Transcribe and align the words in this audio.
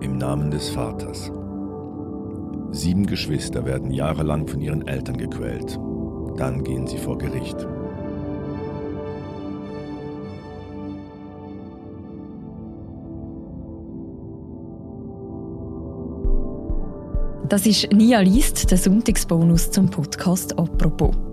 Im 0.00 0.16
Namen 0.16 0.50
des 0.52 0.68
Vaters. 0.70 1.32
Sieben 2.70 3.06
Geschwister 3.06 3.64
werden 3.64 3.90
jahrelang 3.90 4.46
von 4.46 4.60
ihren 4.60 4.86
Eltern 4.86 5.16
gequält. 5.16 5.78
Dann 6.36 6.62
gehen 6.62 6.86
sie 6.86 6.98
vor 6.98 7.18
Gericht. 7.18 7.66
Das 17.48 17.66
ist 17.66 17.92
Nia 17.92 18.20
Liest, 18.20 18.70
der 18.70 18.78
Sonntagsbonus 18.78 19.70
zum 19.72 19.90
Podcast 19.90 20.56
«Apropos». 20.58 21.27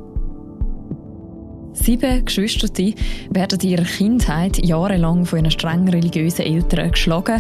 Sieben 1.86 2.26
Geschwister 2.26 2.68
werden 3.30 3.60
in 3.62 3.70
ihrer 3.70 3.84
Kindheit 3.84 4.58
jahrelang 4.66 5.24
von 5.24 5.38
ihren 5.38 5.52
streng 5.52 5.88
religiösen 5.88 6.42
Eltern 6.42 6.90
geschlagen 6.90 7.40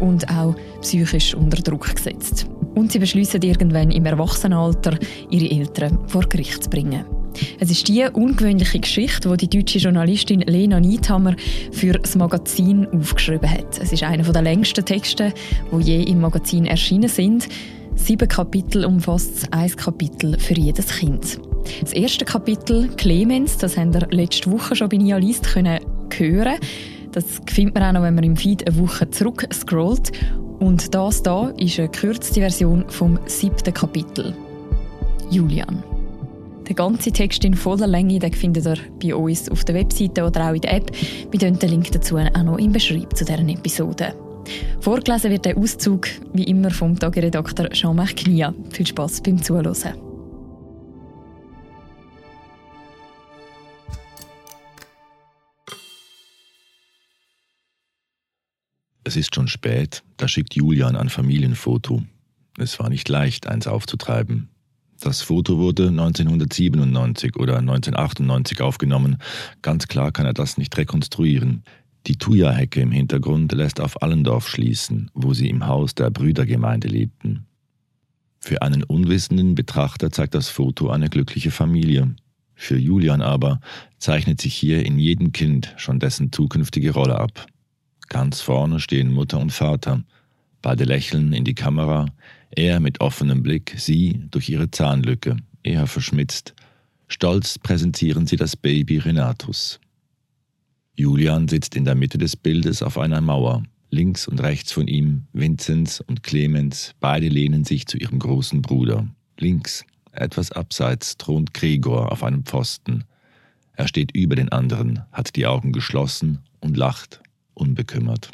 und 0.00 0.28
auch 0.28 0.54
psychisch 0.82 1.32
unter 1.32 1.62
Druck 1.62 1.94
gesetzt. 1.94 2.46
Und 2.74 2.92
sie 2.92 2.98
beschließen 2.98 3.40
irgendwann 3.40 3.90
im 3.90 4.04
Erwachsenenalter, 4.04 4.98
ihre 5.30 5.50
Eltern 5.50 5.98
vor 6.08 6.24
Gericht 6.28 6.64
zu 6.64 6.68
bringen. 6.68 7.06
Es 7.58 7.70
ist 7.70 7.88
die 7.88 8.04
ungewöhnliche 8.12 8.80
Geschichte, 8.80 9.34
die 9.34 9.48
die 9.48 9.58
deutsche 9.60 9.78
Journalistin 9.78 10.42
Lena 10.42 10.78
Niethammer 10.78 11.34
für 11.72 11.94
das 11.94 12.16
Magazin 12.16 12.86
aufgeschrieben 12.88 13.50
hat. 13.50 13.78
Es 13.80 13.94
ist 13.94 14.02
einer 14.02 14.30
der 14.30 14.42
längsten 14.42 14.84
Texte, 14.84 15.32
die 15.72 15.84
je 15.84 16.02
im 16.02 16.20
Magazin 16.20 16.66
erschienen 16.66 17.08
sind. 17.08 17.48
Sieben 17.94 18.28
Kapitel 18.28 18.84
umfasst 18.84 19.46
ein 19.52 19.74
Kapitel 19.74 20.38
für 20.38 20.52
jedes 20.52 20.88
Kind. 20.88 21.38
Das 21.80 21.92
erste 21.92 22.24
Kapitel, 22.24 22.88
Clemens, 22.96 23.58
das 23.58 23.76
haben 23.76 23.92
wir 23.92 24.06
letzte 24.10 24.50
Woche 24.50 24.76
schon 24.76 24.88
bei 24.88 24.96
Nia 24.96 25.16
List 25.16 25.54
hören. 25.54 26.58
Das 27.12 27.24
findet 27.46 27.74
man 27.74 27.84
auch 27.84 27.92
noch, 27.92 28.02
wenn 28.02 28.14
man 28.14 28.24
im 28.24 28.36
Feed 28.36 28.66
eine 28.66 28.78
Woche 28.78 29.10
zurück 29.10 29.46
scrollt. 29.52 30.12
Und 30.58 30.94
das 30.94 31.22
da 31.22 31.48
ist 31.58 31.78
eine 31.78 31.88
gekürzte 31.88 32.40
Version 32.40 32.84
vom 32.88 33.18
siebten 33.26 33.72
Kapitel. 33.72 34.34
Julian. 35.30 35.82
Der 36.68 36.74
ganze 36.74 37.12
Text 37.12 37.44
in 37.44 37.54
voller 37.54 37.86
Länge 37.86 38.18
den 38.18 38.32
findet 38.32 38.66
ihr 38.66 38.76
bei 39.00 39.14
uns 39.14 39.48
auf 39.48 39.64
der 39.64 39.76
Webseite 39.76 40.24
oder 40.24 40.50
auch 40.50 40.54
in 40.54 40.60
der 40.62 40.74
App. 40.74 40.90
Wir 41.30 41.40
tun 41.40 41.58
den 41.58 41.70
Link 41.70 41.92
dazu 41.92 42.16
auch 42.16 42.42
noch 42.42 42.58
im 42.58 42.72
Beschreib 42.72 43.16
zu 43.16 43.24
deren 43.24 43.48
Episode. 43.48 44.14
Vorgelesen 44.80 45.30
wird 45.30 45.44
der 45.44 45.56
Auszug 45.56 46.08
wie 46.32 46.44
immer 46.44 46.70
vom 46.70 46.98
Tageredakteur 46.98 47.70
Jean-Marc 47.70 48.16
Knia. 48.16 48.54
Viel 48.70 48.86
Spaß 48.86 49.20
beim 49.22 49.42
Zuhören. 49.42 50.05
Es 59.06 59.14
ist 59.14 59.36
schon 59.36 59.46
spät, 59.46 60.02
da 60.16 60.26
schickt 60.26 60.56
Julian 60.56 60.96
ein 60.96 61.10
Familienfoto. 61.10 62.02
Es 62.58 62.80
war 62.80 62.88
nicht 62.88 63.08
leicht, 63.08 63.46
eins 63.46 63.68
aufzutreiben. 63.68 64.48
Das 64.98 65.22
Foto 65.22 65.58
wurde 65.58 65.90
1997 65.90 67.36
oder 67.36 67.58
1998 67.58 68.60
aufgenommen. 68.62 69.18
Ganz 69.62 69.86
klar 69.86 70.10
kann 70.10 70.26
er 70.26 70.32
das 70.32 70.58
nicht 70.58 70.76
rekonstruieren. 70.76 71.62
Die 72.08 72.16
Thuja-Hecke 72.16 72.80
im 72.80 72.90
Hintergrund 72.90 73.52
lässt 73.52 73.80
auf 73.80 74.02
Allendorf 74.02 74.48
schließen, 74.48 75.08
wo 75.14 75.34
sie 75.34 75.50
im 75.50 75.68
Haus 75.68 75.94
der 75.94 76.10
Brüdergemeinde 76.10 76.88
lebten. 76.88 77.46
Für 78.40 78.62
einen 78.62 78.82
unwissenden 78.82 79.54
Betrachter 79.54 80.10
zeigt 80.10 80.34
das 80.34 80.48
Foto 80.48 80.90
eine 80.90 81.10
glückliche 81.10 81.52
Familie. 81.52 82.16
Für 82.56 82.76
Julian 82.76 83.22
aber 83.22 83.60
zeichnet 83.98 84.40
sich 84.40 84.56
hier 84.56 84.84
in 84.84 84.98
jedem 84.98 85.30
Kind 85.30 85.74
schon 85.76 86.00
dessen 86.00 86.32
zukünftige 86.32 86.90
Rolle 86.90 87.20
ab. 87.20 87.46
Ganz 88.08 88.40
vorne 88.40 88.80
stehen 88.80 89.12
Mutter 89.12 89.38
und 89.38 89.52
Vater. 89.52 90.04
Beide 90.62 90.84
lächeln 90.84 91.32
in 91.32 91.44
die 91.44 91.54
Kamera, 91.54 92.06
er 92.50 92.80
mit 92.80 93.00
offenem 93.00 93.42
Blick, 93.42 93.74
sie 93.76 94.22
durch 94.30 94.48
ihre 94.48 94.70
Zahnlücke, 94.70 95.36
eher 95.62 95.86
verschmitzt. 95.86 96.54
Stolz 97.08 97.58
präsentieren 97.58 98.26
sie 98.26 98.36
das 98.36 98.56
Baby 98.56 98.98
Renatus. 98.98 99.80
Julian 100.96 101.46
sitzt 101.48 101.76
in 101.76 101.84
der 101.84 101.94
Mitte 101.94 102.18
des 102.18 102.36
Bildes 102.36 102.82
auf 102.82 102.98
einer 102.98 103.20
Mauer. 103.20 103.62
Links 103.90 104.26
und 104.26 104.40
rechts 104.40 104.72
von 104.72 104.88
ihm 104.88 105.26
Vinzenz 105.32 106.00
und 106.00 106.22
Clemens, 106.22 106.94
beide 106.98 107.28
lehnen 107.28 107.64
sich 107.64 107.86
zu 107.86 107.98
ihrem 107.98 108.18
großen 108.18 108.62
Bruder. 108.62 109.06
Links, 109.38 109.84
etwas 110.12 110.50
abseits, 110.50 111.16
thront 111.16 111.54
Gregor 111.54 112.10
auf 112.10 112.24
einem 112.24 112.44
Pfosten. 112.44 113.04
Er 113.74 113.86
steht 113.86 114.16
über 114.16 114.34
den 114.34 114.48
anderen, 114.48 115.02
hat 115.12 115.36
die 115.36 115.46
Augen 115.46 115.72
geschlossen 115.72 116.40
und 116.60 116.76
lacht 116.76 117.20
unbekümmert. 117.56 118.30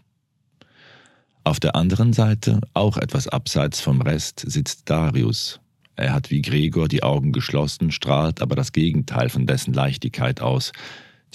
Auf 1.44 1.58
der 1.58 1.74
anderen 1.74 2.12
Seite, 2.12 2.60
auch 2.72 2.96
etwas 2.96 3.26
abseits 3.28 3.80
vom 3.80 4.00
Rest, 4.00 4.44
sitzt 4.46 4.88
Darius. 4.88 5.60
Er 5.96 6.14
hat 6.14 6.30
wie 6.30 6.42
Gregor 6.42 6.88
die 6.88 7.02
Augen 7.02 7.32
geschlossen, 7.32 7.90
strahlt 7.90 8.40
aber 8.40 8.54
das 8.54 8.72
Gegenteil 8.72 9.28
von 9.28 9.46
dessen 9.46 9.74
Leichtigkeit 9.74 10.40
aus. 10.40 10.72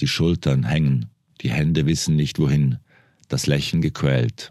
Die 0.00 0.08
Schultern 0.08 0.64
hängen, 0.64 1.06
die 1.42 1.50
Hände 1.50 1.86
wissen 1.86 2.16
nicht 2.16 2.38
wohin, 2.38 2.78
das 3.28 3.46
Lächeln 3.46 3.82
gequält. 3.82 4.48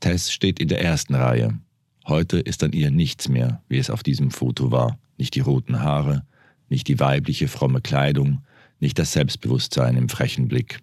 Tess 0.00 0.32
steht 0.32 0.58
in 0.58 0.68
der 0.68 0.82
ersten 0.82 1.14
Reihe. 1.14 1.58
Heute 2.06 2.38
ist 2.38 2.62
an 2.62 2.72
ihr 2.72 2.90
nichts 2.90 3.28
mehr, 3.28 3.62
wie 3.68 3.78
es 3.78 3.88
auf 3.88 4.02
diesem 4.02 4.30
Foto 4.30 4.70
war. 4.70 4.98
Nicht 5.16 5.34
die 5.34 5.40
roten 5.40 5.80
Haare, 5.80 6.26
nicht 6.68 6.88
die 6.88 7.00
weibliche 7.00 7.48
fromme 7.48 7.80
Kleidung, 7.80 8.44
nicht 8.80 8.98
das 8.98 9.12
Selbstbewusstsein 9.12 9.96
im 9.96 10.08
frechen 10.08 10.48
Blick. 10.48 10.80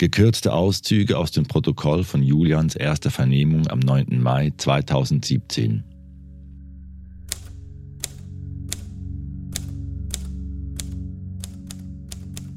Gekürzte 0.00 0.54
Auszüge 0.54 1.18
aus 1.18 1.30
dem 1.30 1.44
Protokoll 1.44 2.04
von 2.04 2.22
Julians 2.22 2.74
erster 2.74 3.10
Vernehmung 3.10 3.66
am 3.66 3.80
9. 3.80 4.18
Mai 4.18 4.50
2017. 4.56 5.84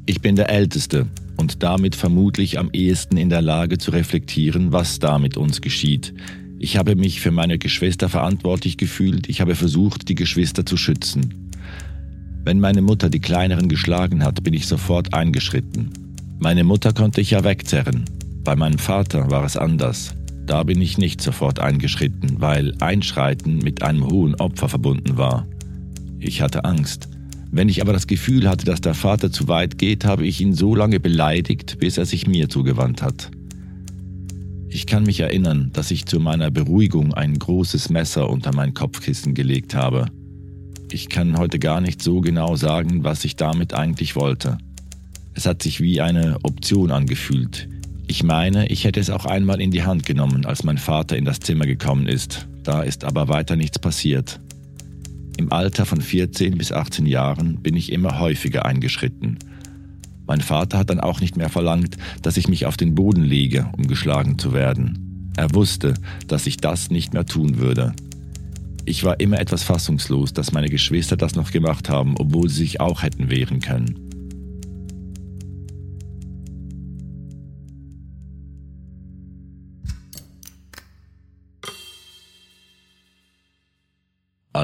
Ich 0.05 0.21
bin 0.21 0.37
der 0.37 0.49
Älteste 0.49 1.07
und 1.35 1.63
damit 1.63 1.97
vermutlich 1.97 2.59
am 2.59 2.69
ehesten 2.71 3.17
in 3.17 3.29
der 3.29 3.41
Lage 3.41 3.77
zu 3.77 3.91
reflektieren, 3.91 4.71
was 4.71 4.99
da 4.99 5.19
mit 5.19 5.35
uns 5.35 5.59
geschieht. 5.59 6.13
Ich 6.59 6.77
habe 6.77 6.95
mich 6.95 7.19
für 7.19 7.31
meine 7.31 7.57
Geschwister 7.57 8.07
verantwortlich 8.07 8.77
gefühlt, 8.77 9.27
ich 9.27 9.41
habe 9.41 9.55
versucht, 9.55 10.07
die 10.07 10.15
Geschwister 10.15 10.65
zu 10.65 10.77
schützen. 10.77 11.51
Wenn 12.45 12.61
meine 12.61 12.81
Mutter 12.81 13.09
die 13.09 13.19
Kleineren 13.19 13.67
geschlagen 13.67 14.23
hat, 14.23 14.41
bin 14.45 14.53
ich 14.53 14.65
sofort 14.65 15.13
eingeschritten. 15.13 16.02
Meine 16.43 16.65
Mutter 16.65 16.91
konnte 16.91 17.21
ich 17.21 17.31
ja 17.31 17.45
wegzerren. 17.45 18.03
Bei 18.43 18.57
meinem 18.57 18.77
Vater 18.77 19.31
war 19.31 19.45
es 19.45 19.55
anders. 19.55 20.13
Da 20.45 20.63
bin 20.63 20.81
ich 20.81 20.97
nicht 20.97 21.21
sofort 21.21 21.59
eingeschritten, 21.59 22.41
weil 22.41 22.73
Einschreiten 22.81 23.59
mit 23.59 23.81
einem 23.81 24.09
hohen 24.09 24.35
Opfer 24.35 24.67
verbunden 24.67 25.15
war. 25.15 25.47
Ich 26.19 26.41
hatte 26.41 26.65
Angst. 26.65 27.07
Wenn 27.49 27.69
ich 27.69 27.81
aber 27.81 27.93
das 27.93 28.07
Gefühl 28.07 28.49
hatte, 28.49 28.65
dass 28.65 28.81
der 28.81 28.93
Vater 28.93 29.31
zu 29.31 29.47
weit 29.47 29.77
geht, 29.77 30.03
habe 30.03 30.27
ich 30.27 30.41
ihn 30.41 30.51
so 30.51 30.75
lange 30.75 30.99
beleidigt, 30.99 31.79
bis 31.79 31.97
er 31.97 32.05
sich 32.05 32.27
mir 32.27 32.49
zugewandt 32.49 33.01
hat. 33.01 33.31
Ich 34.67 34.85
kann 34.85 35.03
mich 35.03 35.21
erinnern, 35.21 35.69
dass 35.71 35.91
ich 35.91 36.07
zu 36.07 36.19
meiner 36.19 36.51
Beruhigung 36.51 37.13
ein 37.13 37.39
großes 37.39 37.89
Messer 37.89 38.29
unter 38.29 38.53
mein 38.53 38.73
Kopfkissen 38.73 39.33
gelegt 39.33 39.75
habe. 39.75 40.07
Ich 40.91 41.07
kann 41.07 41.37
heute 41.37 41.57
gar 41.57 41.79
nicht 41.79 42.01
so 42.01 42.19
genau 42.19 42.57
sagen, 42.57 43.05
was 43.05 43.23
ich 43.23 43.37
damit 43.37 43.73
eigentlich 43.73 44.17
wollte. 44.17 44.57
Es 45.33 45.45
hat 45.45 45.63
sich 45.63 45.81
wie 45.81 46.01
eine 46.01 46.37
Option 46.43 46.91
angefühlt. 46.91 47.67
Ich 48.07 48.23
meine, 48.23 48.67
ich 48.67 48.83
hätte 48.83 48.99
es 48.99 49.09
auch 49.09 49.25
einmal 49.25 49.61
in 49.61 49.71
die 49.71 49.83
Hand 49.83 50.05
genommen, 50.05 50.45
als 50.45 50.63
mein 50.63 50.77
Vater 50.77 51.17
in 51.17 51.25
das 51.25 51.39
Zimmer 51.39 51.65
gekommen 51.65 52.07
ist. 52.07 52.47
Da 52.63 52.83
ist 52.83 53.03
aber 53.03 53.27
weiter 53.27 53.55
nichts 53.55 53.79
passiert. 53.79 54.39
Im 55.37 55.51
Alter 55.51 55.85
von 55.85 56.01
14 56.01 56.57
bis 56.57 56.71
18 56.71 57.05
Jahren 57.07 57.57
bin 57.61 57.75
ich 57.75 57.91
immer 57.91 58.19
häufiger 58.19 58.65
eingeschritten. 58.65 59.39
Mein 60.27 60.41
Vater 60.41 60.77
hat 60.77 60.89
dann 60.89 60.99
auch 60.99 61.21
nicht 61.21 61.37
mehr 61.37 61.49
verlangt, 61.49 61.97
dass 62.21 62.37
ich 62.37 62.47
mich 62.47 62.65
auf 62.65 62.77
den 62.77 62.93
Boden 62.93 63.23
lege, 63.23 63.69
um 63.75 63.87
geschlagen 63.87 64.37
zu 64.37 64.53
werden. 64.53 65.31
Er 65.35 65.53
wusste, 65.55 65.95
dass 66.27 66.45
ich 66.45 66.57
das 66.57 66.91
nicht 66.91 67.13
mehr 67.13 67.25
tun 67.25 67.57
würde. 67.57 67.93
Ich 68.85 69.03
war 69.03 69.19
immer 69.19 69.39
etwas 69.39 69.63
fassungslos, 69.63 70.33
dass 70.33 70.51
meine 70.51 70.69
Geschwister 70.69 71.17
das 71.17 71.35
noch 71.35 71.51
gemacht 71.51 71.89
haben, 71.89 72.15
obwohl 72.17 72.49
sie 72.49 72.59
sich 72.59 72.79
auch 72.79 73.01
hätten 73.01 73.29
wehren 73.29 73.59
können. 73.59 74.02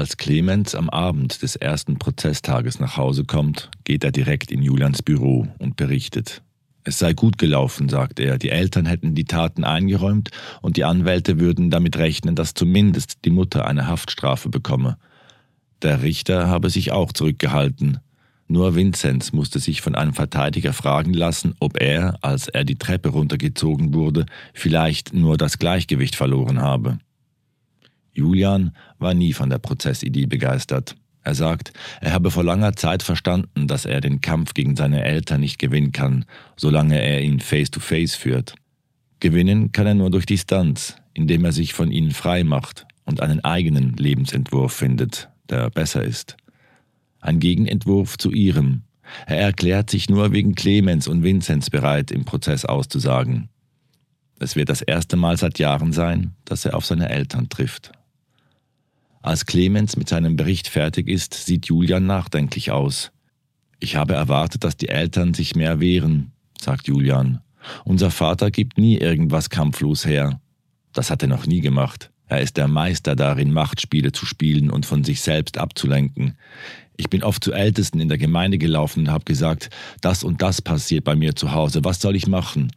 Als 0.00 0.16
Clemens 0.16 0.74
am 0.74 0.88
Abend 0.88 1.42
des 1.42 1.56
ersten 1.56 1.98
Prozesstages 1.98 2.80
nach 2.80 2.96
Hause 2.96 3.26
kommt, 3.26 3.70
geht 3.84 4.02
er 4.02 4.12
direkt 4.12 4.50
in 4.50 4.62
Julians 4.62 5.02
Büro 5.02 5.46
und 5.58 5.76
berichtet. 5.76 6.40
Es 6.84 6.98
sei 6.98 7.12
gut 7.12 7.36
gelaufen, 7.36 7.90
sagt 7.90 8.18
er, 8.18 8.38
die 8.38 8.48
Eltern 8.48 8.86
hätten 8.86 9.14
die 9.14 9.26
Taten 9.26 9.62
eingeräumt 9.62 10.30
und 10.62 10.78
die 10.78 10.84
Anwälte 10.84 11.38
würden 11.38 11.68
damit 11.68 11.98
rechnen, 11.98 12.34
dass 12.34 12.54
zumindest 12.54 13.26
die 13.26 13.30
Mutter 13.30 13.66
eine 13.66 13.88
Haftstrafe 13.88 14.48
bekomme. 14.48 14.96
Der 15.82 16.00
Richter 16.00 16.48
habe 16.48 16.70
sich 16.70 16.92
auch 16.92 17.12
zurückgehalten. 17.12 17.98
Nur 18.48 18.74
Vinzenz 18.74 19.34
musste 19.34 19.58
sich 19.58 19.82
von 19.82 19.94
einem 19.96 20.14
Verteidiger 20.14 20.72
fragen 20.72 21.12
lassen, 21.12 21.56
ob 21.60 21.78
er, 21.78 22.16
als 22.22 22.48
er 22.48 22.64
die 22.64 22.76
Treppe 22.76 23.10
runtergezogen 23.10 23.92
wurde, 23.92 24.24
vielleicht 24.54 25.12
nur 25.12 25.36
das 25.36 25.58
Gleichgewicht 25.58 26.16
verloren 26.16 26.62
habe. 26.62 26.96
Julian 28.20 28.72
war 28.98 29.14
nie 29.14 29.32
von 29.32 29.50
der 29.50 29.58
Prozessidee 29.58 30.26
begeistert. 30.26 30.96
Er 31.22 31.34
sagt, 31.34 31.72
er 32.00 32.12
habe 32.12 32.30
vor 32.30 32.44
langer 32.44 32.74
Zeit 32.74 33.02
verstanden, 33.02 33.66
dass 33.66 33.84
er 33.84 34.00
den 34.00 34.20
Kampf 34.20 34.54
gegen 34.54 34.76
seine 34.76 35.04
Eltern 35.04 35.40
nicht 35.40 35.58
gewinnen 35.58 35.92
kann, 35.92 36.24
solange 36.56 37.00
er 37.00 37.20
ihn 37.20 37.40
face-to-face 37.40 38.14
-face 38.14 38.16
führt. 38.16 38.54
Gewinnen 39.20 39.72
kann 39.72 39.86
er 39.86 39.94
nur 39.94 40.10
durch 40.10 40.24
Distanz, 40.24 40.96
indem 41.12 41.44
er 41.44 41.52
sich 41.52 41.74
von 41.74 41.90
ihnen 41.90 42.12
frei 42.12 42.42
macht 42.44 42.86
und 43.04 43.20
einen 43.20 43.44
eigenen 43.44 43.94
Lebensentwurf 43.96 44.72
findet, 44.72 45.28
der 45.50 45.68
besser 45.68 46.02
ist 46.02 46.36
ein 47.20 47.38
Gegenentwurf 47.38 48.18
zu 48.18 48.30
ihrem. 48.30 48.82
Er 49.26 49.38
erklärt 49.38 49.90
sich 49.90 50.08
nur 50.08 50.32
wegen 50.32 50.54
Clemens 50.54 51.08
und 51.08 51.22
Vinzenz 51.22 51.70
bereit, 51.70 52.10
im 52.10 52.24
Prozess 52.24 52.64
auszusagen. 52.64 53.48
Es 54.38 54.56
wird 54.56 54.70
das 54.70 54.82
erste 54.82 55.16
Mal 55.16 55.36
seit 55.36 55.58
Jahren 55.58 55.92
sein, 55.92 56.34
dass 56.44 56.64
er 56.64 56.74
auf 56.74 56.86
seine 56.86 57.10
Eltern 57.10 57.48
trifft. 57.48 57.92
Als 59.22 59.44
Clemens 59.44 59.96
mit 59.96 60.08
seinem 60.08 60.36
Bericht 60.36 60.68
fertig 60.68 61.06
ist, 61.06 61.34
sieht 61.34 61.66
Julian 61.66 62.06
nachdenklich 62.06 62.70
aus. 62.70 63.12
Ich 63.78 63.96
habe 63.96 64.14
erwartet, 64.14 64.64
dass 64.64 64.76
die 64.76 64.88
Eltern 64.88 65.34
sich 65.34 65.54
mehr 65.54 65.78
wehren, 65.78 66.32
sagt 66.60 66.88
Julian. 66.88 67.40
Unser 67.84 68.10
Vater 68.10 68.50
gibt 68.50 68.78
nie 68.78 68.96
irgendwas 68.96 69.50
kampflos 69.50 70.06
her. 70.06 70.40
Das 70.92 71.10
hat 71.10 71.22
er 71.22 71.28
noch 71.28 71.46
nie 71.46 71.60
gemacht. 71.60 72.10
Er 72.28 72.40
ist 72.40 72.56
der 72.56 72.68
Meister 72.68 73.14
darin, 73.14 73.52
Machtspiele 73.52 74.12
zu 74.12 74.24
spielen 74.24 74.70
und 74.70 74.86
von 74.86 75.04
sich 75.04 75.20
selbst 75.20 75.58
abzulenken. 75.58 76.36
Ich 76.96 77.10
bin 77.10 77.22
oft 77.22 77.44
zu 77.44 77.52
Ältesten 77.52 78.00
in 78.00 78.08
der 78.08 78.18
Gemeinde 78.18 78.56
gelaufen 78.56 79.00
und 79.00 79.10
habe 79.10 79.24
gesagt, 79.24 79.68
das 80.00 80.24
und 80.24 80.40
das 80.40 80.62
passiert 80.62 81.04
bei 81.04 81.16
mir 81.16 81.34
zu 81.34 81.52
Hause, 81.52 81.84
was 81.84 82.00
soll 82.00 82.16
ich 82.16 82.26
machen? 82.26 82.72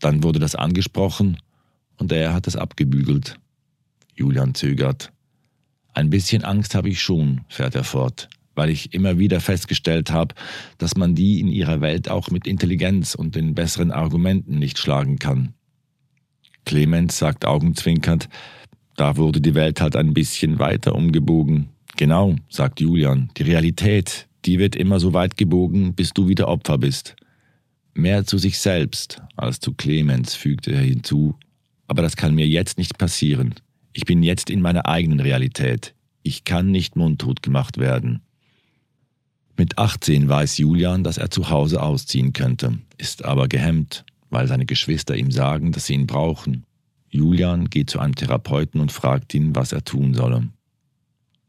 Dann 0.00 0.22
wurde 0.22 0.38
das 0.38 0.54
angesprochen 0.54 1.38
und 1.96 2.12
er 2.12 2.34
hat 2.34 2.46
es 2.46 2.56
abgebügelt. 2.56 3.38
Julian 4.14 4.54
zögert. 4.54 5.12
Ein 5.96 6.10
bisschen 6.10 6.44
Angst 6.44 6.74
habe 6.74 6.90
ich 6.90 7.00
schon, 7.00 7.40
fährt 7.48 7.74
er 7.74 7.82
fort, 7.82 8.28
weil 8.54 8.68
ich 8.68 8.92
immer 8.92 9.18
wieder 9.18 9.40
festgestellt 9.40 10.10
habe, 10.10 10.34
dass 10.76 10.94
man 10.94 11.14
die 11.14 11.40
in 11.40 11.48
ihrer 11.48 11.80
Welt 11.80 12.10
auch 12.10 12.28
mit 12.30 12.46
Intelligenz 12.46 13.14
und 13.14 13.34
den 13.34 13.54
besseren 13.54 13.90
Argumenten 13.90 14.58
nicht 14.58 14.76
schlagen 14.76 15.18
kann. 15.18 15.54
Clemens 16.66 17.16
sagt 17.16 17.46
augenzwinkernd, 17.46 18.28
da 18.96 19.16
wurde 19.16 19.40
die 19.40 19.54
Welt 19.54 19.80
halt 19.80 19.96
ein 19.96 20.12
bisschen 20.12 20.58
weiter 20.58 20.94
umgebogen. 20.94 21.70
Genau, 21.96 22.36
sagt 22.50 22.82
Julian, 22.82 23.30
die 23.38 23.44
Realität, 23.44 24.28
die 24.44 24.58
wird 24.58 24.76
immer 24.76 25.00
so 25.00 25.14
weit 25.14 25.38
gebogen, 25.38 25.94
bis 25.94 26.10
du 26.12 26.28
wieder 26.28 26.48
Opfer 26.48 26.76
bist. 26.76 27.16
Mehr 27.94 28.26
zu 28.26 28.36
sich 28.36 28.58
selbst 28.58 29.22
als 29.34 29.60
zu 29.60 29.72
Clemens, 29.72 30.34
fügte 30.34 30.72
er 30.72 30.82
hinzu. 30.82 31.36
Aber 31.86 32.02
das 32.02 32.16
kann 32.16 32.34
mir 32.34 32.46
jetzt 32.46 32.76
nicht 32.76 32.98
passieren. 32.98 33.54
Ich 33.96 34.04
bin 34.04 34.22
jetzt 34.22 34.50
in 34.50 34.60
meiner 34.60 34.84
eigenen 34.84 35.20
Realität. 35.20 35.94
Ich 36.22 36.44
kann 36.44 36.70
nicht 36.70 36.96
mundtot 36.96 37.42
gemacht 37.42 37.78
werden. 37.78 38.20
Mit 39.56 39.78
18 39.78 40.28
weiß 40.28 40.58
Julian, 40.58 41.02
dass 41.02 41.16
er 41.16 41.30
zu 41.30 41.48
Hause 41.48 41.82
ausziehen 41.82 42.34
könnte, 42.34 42.78
ist 42.98 43.24
aber 43.24 43.48
gehemmt, 43.48 44.04
weil 44.28 44.48
seine 44.48 44.66
Geschwister 44.66 45.16
ihm 45.16 45.30
sagen, 45.30 45.72
dass 45.72 45.86
sie 45.86 45.94
ihn 45.94 46.06
brauchen. 46.06 46.66
Julian 47.08 47.70
geht 47.70 47.88
zu 47.88 47.98
einem 47.98 48.14
Therapeuten 48.14 48.82
und 48.82 48.92
fragt 48.92 49.32
ihn, 49.32 49.56
was 49.56 49.72
er 49.72 49.82
tun 49.82 50.12
solle. 50.12 50.46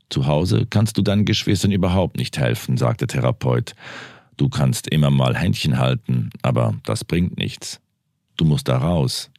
Zu 0.10 0.26
Hause 0.26 0.68
kannst 0.70 0.98
du 0.98 1.02
deinen 1.02 1.26
Geschwistern 1.26 1.74
überhaupt 1.74 2.16
nicht 2.16 2.38
helfen, 2.38 2.78
sagt 2.78 3.02
der 3.02 3.10
Therapeut. 3.10 3.76
Du 4.38 4.48
kannst 4.48 4.88
immer 4.88 5.12
mal 5.12 5.36
Händchen 5.36 5.80
halten, 5.80 6.30
aber 6.44 6.76
das 6.86 7.04
bringt 7.04 7.38
nichts. 7.38 7.82
Du 8.38 8.46
musst 8.46 8.70
da 8.70 8.78
raus. 8.78 9.32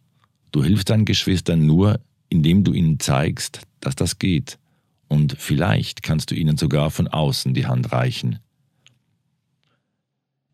Du 0.52 0.62
hilfst 0.62 0.90
deinen 0.90 1.06
Geschwistern 1.06 1.64
nur, 1.64 2.00
indem 2.28 2.64
du 2.64 2.72
ihnen 2.72 3.00
zeigst, 3.00 3.62
dass 3.80 3.96
das 3.96 4.18
geht. 4.18 4.58
Und 5.08 5.36
vielleicht 5.38 6.02
kannst 6.02 6.30
du 6.30 6.34
ihnen 6.34 6.56
sogar 6.56 6.90
von 6.90 7.08
außen 7.08 7.54
die 7.54 7.66
Hand 7.66 7.92
reichen. 7.92 8.40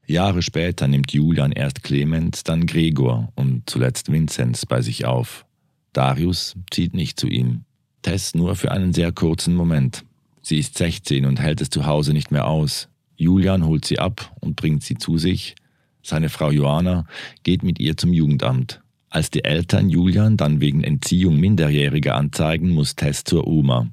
Jahre 0.07 0.43
später 0.43 0.87
nimmt 0.87 1.13
Julian 1.13 1.53
erst 1.53 1.83
Clemens, 1.83 2.45
dann 2.45 2.67
Gregor 2.67 3.33
und 3.35 3.69
zuletzt 3.69 4.13
Vinzenz 4.13 4.67
bei 4.67 4.83
sich 4.83 5.07
auf. 5.07 5.47
Darius 5.93 6.57
zieht 6.71 6.95
nicht 6.95 7.19
zu 7.19 7.27
ihm. 7.27 7.65
Tess 8.03 8.35
nur 8.35 8.55
für 8.55 8.71
einen 8.71 8.93
sehr 8.93 9.13
kurzen 9.13 9.55
Moment. 9.55 10.05
Sie 10.43 10.59
ist 10.59 10.77
16 10.77 11.25
und 11.25 11.41
hält 11.41 11.63
es 11.63 11.71
zu 11.71 11.87
Hause 11.87 12.13
nicht 12.13 12.31
mehr 12.31 12.47
aus. 12.47 12.89
Julian 13.17 13.65
holt 13.65 13.87
sie 13.87 13.99
ab 13.99 14.37
und 14.41 14.57
bringt 14.57 14.83
sie 14.83 14.97
zu 14.97 15.17
sich. 15.17 15.55
Seine 16.03 16.29
Frau 16.29 16.51
Johanna 16.51 17.07
geht 17.45 17.63
mit 17.63 17.81
ihr 17.81 17.97
zum 17.97 18.13
Jugendamt. 18.13 18.84
Als 19.15 19.31
die 19.31 19.45
Eltern 19.45 19.91
Julian 19.91 20.37
dann 20.37 20.61
wegen 20.61 20.83
Entziehung 20.83 21.39
Minderjähriger 21.39 22.17
anzeigen, 22.17 22.71
muss 22.71 22.97
Tess 22.97 23.23
zur 23.23 23.47
Oma. 23.47 23.87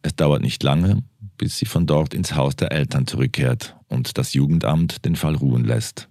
Es 0.00 0.16
dauert 0.16 0.40
nicht 0.40 0.62
lange, 0.62 1.02
bis 1.36 1.58
sie 1.58 1.66
von 1.66 1.84
dort 1.84 2.14
ins 2.14 2.34
Haus 2.34 2.56
der 2.56 2.72
Eltern 2.72 3.06
zurückkehrt 3.06 3.76
und 3.88 4.16
das 4.16 4.32
Jugendamt 4.32 5.04
den 5.04 5.14
Fall 5.14 5.34
ruhen 5.34 5.66
lässt. 5.66 6.08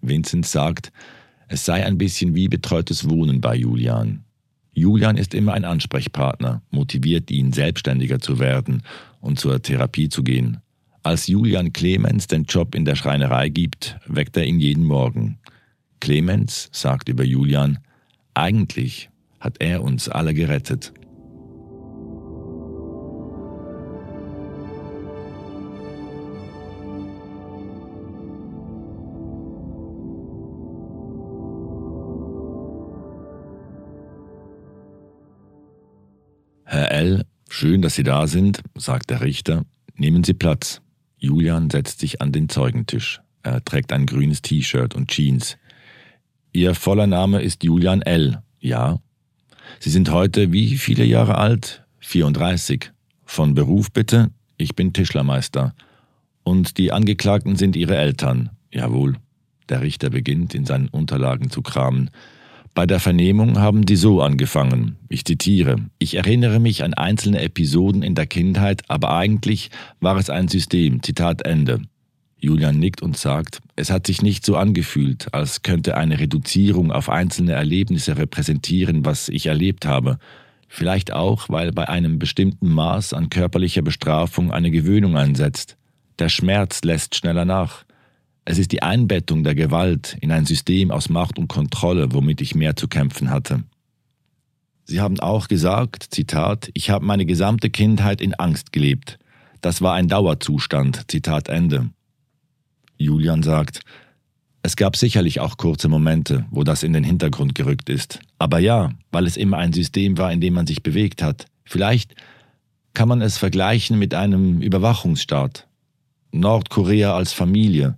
Vincent 0.00 0.44
sagt, 0.44 0.90
es 1.46 1.64
sei 1.64 1.86
ein 1.86 1.98
bisschen 1.98 2.34
wie 2.34 2.48
betreutes 2.48 3.08
Wohnen 3.08 3.40
bei 3.40 3.54
Julian. 3.54 4.24
Julian 4.72 5.16
ist 5.16 5.32
immer 5.32 5.52
ein 5.52 5.64
Ansprechpartner, 5.64 6.62
motiviert 6.72 7.30
ihn, 7.30 7.52
selbstständiger 7.52 8.18
zu 8.18 8.40
werden 8.40 8.82
und 9.20 9.38
zur 9.38 9.62
Therapie 9.62 10.08
zu 10.08 10.24
gehen. 10.24 10.62
Als 11.04 11.28
Julian 11.28 11.72
Clemens 11.72 12.26
den 12.26 12.42
Job 12.42 12.74
in 12.74 12.84
der 12.84 12.96
Schreinerei 12.96 13.50
gibt, 13.50 14.00
weckt 14.04 14.36
er 14.36 14.46
ihn 14.46 14.58
jeden 14.58 14.84
Morgen. 14.84 15.38
Clemens 16.00 16.70
sagt 16.72 17.08
über 17.08 17.24
Julian, 17.24 17.78
eigentlich 18.34 19.10
hat 19.38 19.56
er 19.60 19.82
uns 19.82 20.08
alle 20.08 20.34
gerettet. 20.34 20.92
Herr 36.64 36.92
L., 36.92 37.24
schön, 37.48 37.82
dass 37.82 37.96
Sie 37.96 38.04
da 38.04 38.26
sind, 38.26 38.62
sagt 38.76 39.10
der 39.10 39.20
Richter. 39.20 39.64
Nehmen 39.96 40.24
Sie 40.24 40.34
Platz. 40.34 40.80
Julian 41.18 41.68
setzt 41.68 42.00
sich 42.00 42.22
an 42.22 42.32
den 42.32 42.48
Zeugentisch. 42.48 43.20
Er 43.42 43.64
trägt 43.64 43.92
ein 43.92 44.06
grünes 44.06 44.40
T-Shirt 44.40 44.94
und 44.94 45.10
Jeans. 45.10 45.56
Ihr 46.52 46.74
voller 46.74 47.06
Name 47.06 47.42
ist 47.42 47.62
Julian 47.62 48.02
L. 48.02 48.42
Ja. 48.58 48.98
Sie 49.78 49.90
sind 49.90 50.10
heute 50.10 50.52
wie 50.52 50.76
viele 50.76 51.04
Jahre 51.04 51.38
alt? 51.38 51.84
34. 52.00 52.90
Von 53.24 53.54
Beruf 53.54 53.92
bitte? 53.92 54.30
Ich 54.56 54.74
bin 54.74 54.92
Tischlermeister. 54.92 55.74
Und 56.42 56.76
die 56.76 56.90
Angeklagten 56.90 57.54
sind 57.54 57.76
Ihre 57.76 57.96
Eltern? 57.96 58.50
Jawohl. 58.72 59.14
Der 59.68 59.82
Richter 59.82 60.10
beginnt 60.10 60.54
in 60.54 60.66
seinen 60.66 60.88
Unterlagen 60.88 61.50
zu 61.50 61.62
kramen. 61.62 62.10
Bei 62.74 62.84
der 62.84 62.98
Vernehmung 62.98 63.60
haben 63.60 63.86
die 63.86 63.96
so 63.96 64.20
angefangen. 64.20 64.96
Ich 65.08 65.24
zitiere. 65.24 65.76
Ich 66.00 66.16
erinnere 66.16 66.58
mich 66.58 66.82
an 66.82 66.94
einzelne 66.94 67.40
Episoden 67.42 68.02
in 68.02 68.16
der 68.16 68.26
Kindheit, 68.26 68.82
aber 68.88 69.14
eigentlich 69.16 69.70
war 70.00 70.16
es 70.16 70.30
ein 70.30 70.48
System. 70.48 71.00
Zitat 71.02 71.42
Ende. 71.42 71.82
Julian 72.40 72.78
nickt 72.78 73.02
und 73.02 73.16
sagt, 73.16 73.60
es 73.76 73.90
hat 73.90 74.06
sich 74.06 74.22
nicht 74.22 74.44
so 74.44 74.56
angefühlt, 74.56 75.32
als 75.32 75.62
könnte 75.62 75.96
eine 75.96 76.18
Reduzierung 76.18 76.90
auf 76.90 77.08
einzelne 77.08 77.52
Erlebnisse 77.52 78.16
repräsentieren, 78.16 79.04
was 79.04 79.28
ich 79.28 79.46
erlebt 79.46 79.86
habe. 79.86 80.18
Vielleicht 80.68 81.12
auch, 81.12 81.48
weil 81.48 81.72
bei 81.72 81.88
einem 81.88 82.18
bestimmten 82.18 82.68
Maß 82.68 83.12
an 83.12 83.28
körperlicher 83.28 83.82
Bestrafung 83.82 84.52
eine 84.52 84.70
Gewöhnung 84.70 85.16
einsetzt. 85.16 85.76
Der 86.18 86.28
Schmerz 86.28 86.82
lässt 86.82 87.14
schneller 87.14 87.44
nach. 87.44 87.84
Es 88.44 88.58
ist 88.58 88.72
die 88.72 88.82
Einbettung 88.82 89.44
der 89.44 89.54
Gewalt 89.54 90.16
in 90.20 90.32
ein 90.32 90.46
System 90.46 90.90
aus 90.90 91.08
Macht 91.08 91.38
und 91.38 91.48
Kontrolle, 91.48 92.12
womit 92.12 92.40
ich 92.40 92.54
mehr 92.54 92.76
zu 92.76 92.88
kämpfen 92.88 93.30
hatte. 93.30 93.64
Sie 94.84 95.00
haben 95.00 95.20
auch 95.20 95.46
gesagt, 95.46 96.08
Zitat, 96.10 96.70
ich 96.74 96.90
habe 96.90 97.04
meine 97.04 97.26
gesamte 97.26 97.70
Kindheit 97.70 98.20
in 98.20 98.34
Angst 98.34 98.72
gelebt. 98.72 99.18
Das 99.60 99.82
war 99.82 99.94
ein 99.94 100.08
Dauerzustand, 100.08 101.10
Zitat 101.10 101.48
Ende. 101.48 101.90
Julian 103.00 103.42
sagt, 103.42 103.80
es 104.62 104.76
gab 104.76 104.96
sicherlich 104.96 105.40
auch 105.40 105.56
kurze 105.56 105.88
Momente, 105.88 106.44
wo 106.50 106.64
das 106.64 106.82
in 106.82 106.92
den 106.92 107.04
Hintergrund 107.04 107.54
gerückt 107.54 107.88
ist. 107.88 108.20
Aber 108.38 108.58
ja, 108.58 108.90
weil 109.10 109.26
es 109.26 109.38
immer 109.38 109.56
ein 109.56 109.72
System 109.72 110.18
war, 110.18 110.32
in 110.32 110.40
dem 110.40 110.54
man 110.54 110.66
sich 110.66 110.82
bewegt 110.82 111.22
hat. 111.22 111.46
Vielleicht 111.64 112.14
kann 112.92 113.08
man 113.08 113.22
es 113.22 113.38
vergleichen 113.38 113.98
mit 113.98 114.12
einem 114.14 114.60
Überwachungsstaat. 114.60 115.66
Nordkorea 116.32 117.16
als 117.16 117.32
Familie, 117.32 117.96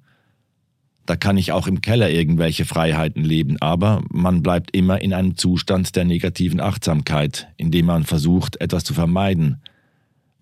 da 1.05 1.17
kann 1.17 1.37
ich 1.37 1.51
auch 1.51 1.67
im 1.67 1.81
Keller 1.81 2.11
irgendwelche 2.11 2.65
Freiheiten 2.65 3.25
leben, 3.25 3.57
aber 3.61 4.03
man 4.09 4.43
bleibt 4.43 4.75
immer 4.75 5.01
in 5.01 5.13
einem 5.13 5.37
Zustand 5.37 5.97
der 5.97 6.05
negativen 6.05 6.61
Achtsamkeit, 6.61 7.49
in 7.57 7.73
dem 7.73 7.87
man 7.87 8.05
versucht, 8.05 8.61
etwas 8.61 8.85
zu 8.85 8.95
vermeiden. 8.95 9.61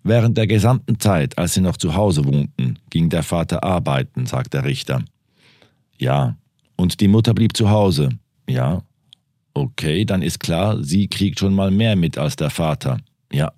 Während 0.03 0.37
der 0.37 0.47
gesamten 0.47 0.99
Zeit, 0.99 1.37
als 1.37 1.53
sie 1.53 1.61
noch 1.61 1.77
zu 1.77 1.95
Hause 1.95 2.25
wohnten, 2.25 2.79
ging 2.89 3.09
der 3.09 3.23
Vater 3.23 3.63
arbeiten, 3.63 4.25
sagt 4.25 4.53
der 4.53 4.65
Richter. 4.65 5.03
Ja. 5.97 6.37
Und 6.75 6.99
die 6.99 7.07
Mutter 7.07 7.33
blieb 7.33 7.55
zu 7.55 7.69
Hause. 7.69 8.09
Ja. 8.49 8.81
Okay, 9.53 10.05
dann 10.05 10.21
ist 10.21 10.39
klar, 10.39 10.83
sie 10.83 11.07
kriegt 11.07 11.39
schon 11.39 11.53
mal 11.53 11.69
mehr 11.69 11.95
mit 11.95 12.17
als 12.17 12.35
der 12.35 12.49
Vater. 12.49 12.97
Ja. 13.31 13.51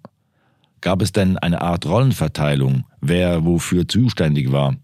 Gab 0.81 1.01
es 1.01 1.13
denn 1.13 1.37
eine 1.37 1.61
Art 1.61 1.85
Rollenverteilung, 1.85 2.83
wer 2.99 3.45
wofür 3.45 3.87
zuständig 3.87 4.51
war? 4.51 4.75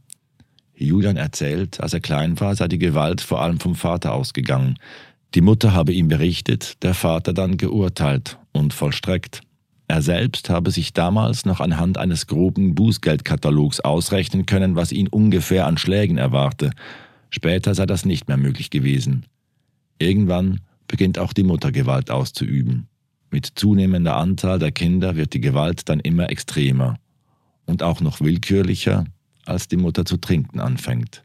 Julian 0.75 1.17
erzählt, 1.17 1.81
als 1.81 1.93
er 1.93 1.99
klein 1.99 2.39
war, 2.39 2.55
sei 2.55 2.69
die 2.69 2.77
Gewalt 2.77 3.19
vor 3.19 3.41
allem 3.41 3.59
vom 3.59 3.75
Vater 3.75 4.13
ausgegangen. 4.13 4.79
Die 5.35 5.41
Mutter 5.41 5.73
habe 5.73 5.91
ihm 5.91 6.07
berichtet, 6.07 6.81
der 6.83 6.93
Vater 6.93 7.33
dann 7.33 7.57
geurteilt 7.57 8.37
und 8.53 8.73
vollstreckt. 8.73 9.41
Er 9.89 10.03
selbst 10.03 10.51
habe 10.51 10.69
sich 10.69 10.93
damals 10.93 11.46
noch 11.46 11.60
anhand 11.60 11.98
eines 11.98 12.27
groben 12.27 12.75
Bußgeldkatalogs 12.75 13.79
ausrechnen 13.79 14.46
können, 14.46 14.75
was 14.75 14.91
ihn 14.91 15.08
ungefähr 15.08 15.65
an 15.65 15.79
Schlägen 15.79 16.19
erwarte. 16.19 16.69
Später 17.31 17.74
sei 17.74 17.88
das 17.88 18.05
nicht 18.05 18.27
mehr 18.27 18.38
möglich 18.38 18.69
gewesen. 18.69 19.25
Irgendwann 19.98 20.62
beginnt 20.88 21.17
auch 21.17 21.34
die 21.34 21.43
Mutter 21.43 21.72
Gewalt 21.72 22.12
auszuüben. 22.12 22.88
Mit 23.31 23.48
zunehmender 23.55 24.15
Anzahl 24.15 24.60
der 24.60 24.72
Kinder 24.72 25.15
wird 25.15 25.34
die 25.34 25.41
Gewalt 25.41 25.89
dann 25.89 26.00
immer 26.00 26.29
extremer 26.29 27.00
und 27.65 27.81
auch 27.81 28.00
noch 28.00 28.22
willkürlicher, 28.22 29.05
als 29.48 29.69
die 29.69 29.77
Mutter 29.77 30.05
zu 30.05 30.17
trinken 30.17 30.60
anfängt. 30.60 31.24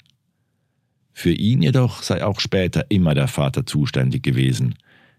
Für 1.12 1.32
ihn 1.32 1.60
jedoch 1.60 2.02
sei 2.02 2.24
auch 2.24 2.40
später 2.40 2.90
immer 2.90 3.14
der 3.14 3.28
Vater 3.28 3.66
zuständig 3.66 4.22
gewesen. 4.22 4.74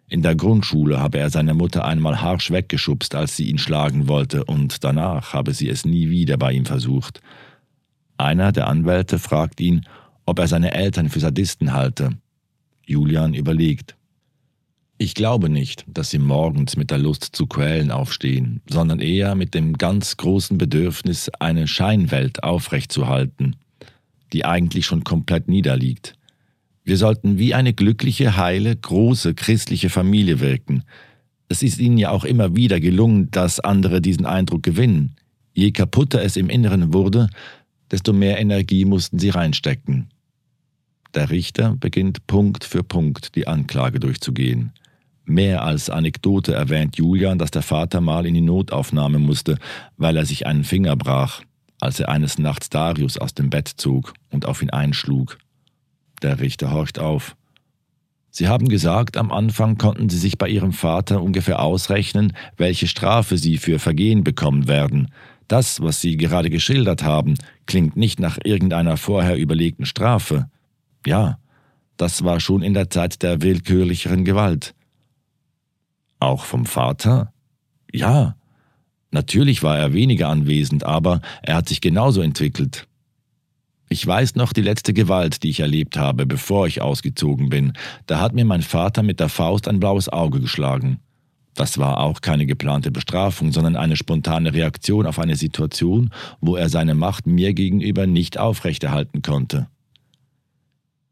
In 0.08 0.22
der 0.22 0.36
Grundschule 0.36 1.00
habe 1.00 1.18
er 1.18 1.30
seine 1.30 1.54
Mutter 1.54 1.84
einmal 1.86 2.22
harsch 2.22 2.52
weggeschubst, 2.52 3.16
als 3.16 3.36
sie 3.36 3.50
ihn 3.50 3.58
schlagen 3.58 4.08
wollte, 4.08 4.46
und 4.46 4.84
danach 4.84 5.34
habe 5.34 5.54
sie 5.54 5.68
es 5.68 5.84
nie 5.84 6.10
wieder 6.10 6.38
bei 6.38 6.52
ihm 6.52 6.66
versucht. 6.66 7.22
Einer 8.18 8.52
der 8.52 8.68
Anwälte 8.68 9.18
fragt 9.18 9.60
ihn, 9.60 9.86
ob 10.26 10.40
er 10.40 10.48
seine 10.48 10.74
Eltern 10.74 11.10
für 11.10 11.20
Sadisten 11.20 11.74
halte. 11.74 12.12
Julian 12.86 13.34
überlegt. 13.34 13.96
Ich 14.98 15.14
glaube 15.14 15.50
nicht, 15.50 15.84
dass 15.88 16.12
sie 16.12 16.20
morgens 16.20 16.78
mit 16.78 16.92
der 16.92 17.00
Lust 17.00 17.36
zu 17.36 17.48
quälen 17.48 17.92
aufstehen, 17.92 18.62
sondern 18.70 19.02
eher 19.02 19.36
mit 19.36 19.54
dem 19.54 19.74
ganz 19.74 20.16
großen 20.16 20.58
Bedürfnis, 20.58 21.30
eine 21.40 21.68
Scheinwelt 21.68 22.44
aufrechtzuhalten, 22.44 23.58
die 24.32 24.46
eigentlich 24.46 24.86
schon 24.86 25.04
komplett 25.04 25.50
niederliegt. 25.50 26.15
Wir 26.86 26.98
sollten 26.98 27.40
wie 27.40 27.56
eine 27.56 27.74
glückliche, 27.74 28.38
heile, 28.38 28.76
große 28.76 29.34
christliche 29.34 29.90
Familie 29.90 30.40
wirken. 30.40 30.84
Es 31.50 31.64
ist 31.64 31.80
ihnen 31.80 31.98
ja 31.98 32.12
auch 32.12 32.24
immer 32.24 32.56
wieder 32.56 32.80
gelungen, 32.80 33.32
dass 33.32 33.60
andere 33.60 34.02
diesen 34.02 34.28
Eindruck 34.28 34.62
gewinnen. 34.62 35.16
Je 35.54 35.72
kaputter 35.72 36.22
es 36.22 36.38
im 36.38 36.48
Inneren 36.48 36.94
wurde, 36.94 37.28
desto 37.90 38.14
mehr 38.14 38.40
Energie 38.40 38.86
mussten 38.86 39.18
sie 39.18 39.30
reinstecken. 39.30 40.10
Der 41.16 41.32
Richter 41.32 41.76
beginnt 41.76 42.28
Punkt 42.28 42.64
für 42.64 42.84
Punkt 42.84 43.36
die 43.36 43.48
Anklage 43.48 44.00
durchzugehen. 44.00 44.72
Mehr 45.24 45.64
als 45.64 45.90
Anekdote 45.90 46.54
erwähnt 46.54 46.98
Julian, 46.98 47.40
dass 47.40 47.50
der 47.50 47.64
Vater 47.64 48.00
mal 48.00 48.28
in 48.28 48.36
die 48.36 48.42
Notaufnahme 48.42 49.18
musste, 49.18 49.58
weil 49.98 50.18
er 50.18 50.26
sich 50.28 50.46
einen 50.46 50.64
Finger 50.64 50.96
brach, 50.96 51.42
als 51.80 52.00
er 52.00 52.10
eines 52.10 52.38
Nachts 52.38 52.70
Darius 52.70 53.18
aus 53.18 53.34
dem 53.34 53.50
Bett 53.50 53.72
zog 53.76 54.14
und 54.30 54.46
auf 54.46 54.62
ihn 54.62 54.70
einschlug. 54.70 55.40
Der 56.26 56.40
Richter 56.40 56.72
horcht 56.72 56.98
auf. 56.98 57.36
Sie 58.32 58.48
haben 58.48 58.68
gesagt, 58.68 59.16
am 59.16 59.32
Anfang 59.32 59.78
konnten 59.78 60.10
Sie 60.10 60.18
sich 60.18 60.40
bei 60.40 60.50
Ihrem 60.50 60.74
Vater 60.74 61.22
ungefähr 61.22 61.62
ausrechnen, 61.62 62.34
welche 62.58 62.88
Strafe 62.88 63.38
Sie 63.38 63.60
für 63.60 63.78
Vergehen 63.78 64.24
bekommen 64.24 64.68
werden. 64.68 65.12
Das, 65.48 65.82
was 65.82 66.02
Sie 66.02 66.18
gerade 66.18 66.50
geschildert 66.50 67.04
haben, 67.04 67.36
klingt 67.68 67.96
nicht 67.96 68.20
nach 68.20 68.40
irgendeiner 68.44 68.98
vorher 68.98 69.38
überlegten 69.38 69.86
Strafe. 69.86 70.50
Ja, 71.06 71.38
das 71.96 72.24
war 72.24 72.40
schon 72.40 72.64
in 72.64 72.74
der 72.74 72.90
Zeit 72.90 73.22
der 73.22 73.44
willkürlicheren 73.44 74.26
Gewalt. 74.26 74.74
Auch 76.18 76.44
vom 76.44 76.66
Vater? 76.66 77.32
Ja. 77.94 78.36
Natürlich 79.12 79.62
war 79.62 79.78
er 79.78 79.94
weniger 79.94 80.30
anwesend, 80.30 80.86
aber 80.86 81.22
er 81.44 81.54
hat 81.54 81.70
sich 81.70 81.82
genauso 81.82 82.24
entwickelt. 82.24 82.88
Ich 83.88 84.06
weiß 84.06 84.36
noch 84.36 84.52
die 84.52 84.62
letzte 84.62 84.94
Gewalt, 84.94 85.44
die 85.44 85.50
ich 85.50 85.60
erlebt 85.60 85.98
habe, 85.98 86.26
bevor 86.26 86.68
ich 86.68 86.82
ausgezogen 86.82 87.50
bin. 87.50 87.74
Da 88.08 88.20
hat 88.20 88.34
mir 88.34 88.46
mein 88.46 88.64
Vater 88.64 89.04
mit 89.04 89.20
der 89.20 89.30
Faust 89.30 89.68
ein 89.68 89.80
blaues 89.80 90.10
Auge 90.10 90.40
geschlagen. 90.40 91.00
Das 91.54 91.78
war 91.78 92.02
auch 92.02 92.20
keine 92.20 92.46
geplante 92.46 92.92
Bestrafung, 92.92 93.54
sondern 93.54 93.78
eine 93.78 93.96
spontane 93.96 94.54
Reaktion 94.54 95.06
auf 95.06 95.20
eine 95.20 95.38
Situation, 95.38 96.10
wo 96.42 96.58
er 96.58 96.68
seine 96.68 96.96
Macht 96.96 97.28
mir 97.28 97.54
gegenüber 97.54 98.08
nicht 98.08 98.38
aufrechterhalten 98.38 99.22
konnte. 99.22 99.68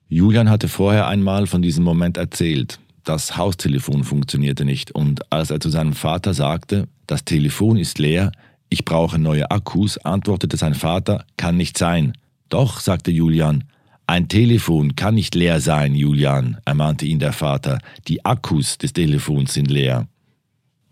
Julian 0.09 0.49
hatte 0.49 0.67
vorher 0.67 1.07
einmal 1.07 1.47
von 1.47 1.61
diesem 1.61 1.83
Moment 1.83 2.17
erzählt. 2.17 2.79
Das 3.03 3.37
Haustelefon 3.37 4.03
funktionierte 4.03 4.65
nicht 4.65 4.91
und 4.91 5.31
als 5.31 5.49
er 5.49 5.59
zu 5.59 5.69
seinem 5.69 5.93
Vater 5.93 6.33
sagte, 6.33 6.87
das 7.07 7.25
Telefon 7.25 7.77
ist 7.77 7.97
leer, 7.97 8.31
ich 8.69 8.85
brauche 8.85 9.19
neue 9.19 9.49
Akkus, 9.49 9.97
antwortete 9.97 10.57
sein 10.57 10.73
Vater, 10.73 11.25
kann 11.37 11.57
nicht 11.57 11.77
sein. 11.77 12.13
Doch, 12.53 12.81
sagte 12.81 13.09
Julian, 13.09 13.63
ein 14.05 14.27
Telefon 14.27 14.95
kann 14.95 15.15
nicht 15.15 15.33
leer 15.33 15.59
sein, 15.59 15.95
Julian, 15.95 16.57
ermahnte 16.65 17.03
ihn 17.03 17.17
der 17.17 17.33
Vater, 17.33 17.79
die 18.07 18.23
Akkus 18.25 18.77
des 18.77 18.93
Telefons 18.93 19.55
sind 19.55 19.71
leer. 19.71 20.07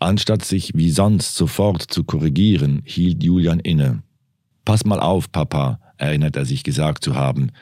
Anstatt 0.00 0.44
sich 0.44 0.72
wie 0.74 0.90
sonst 0.90 1.36
sofort 1.36 1.82
zu 1.82 2.02
korrigieren, 2.02 2.82
hielt 2.84 3.22
Julian 3.22 3.60
inne. 3.60 4.02
Pass 4.64 4.84
mal 4.84 4.98
auf, 4.98 5.30
Papa, 5.30 5.78
erinnert 5.98 6.34
er 6.34 6.46
sich 6.46 6.64
gesagt 6.64 7.04
zu 7.04 7.14
haben, 7.14 7.52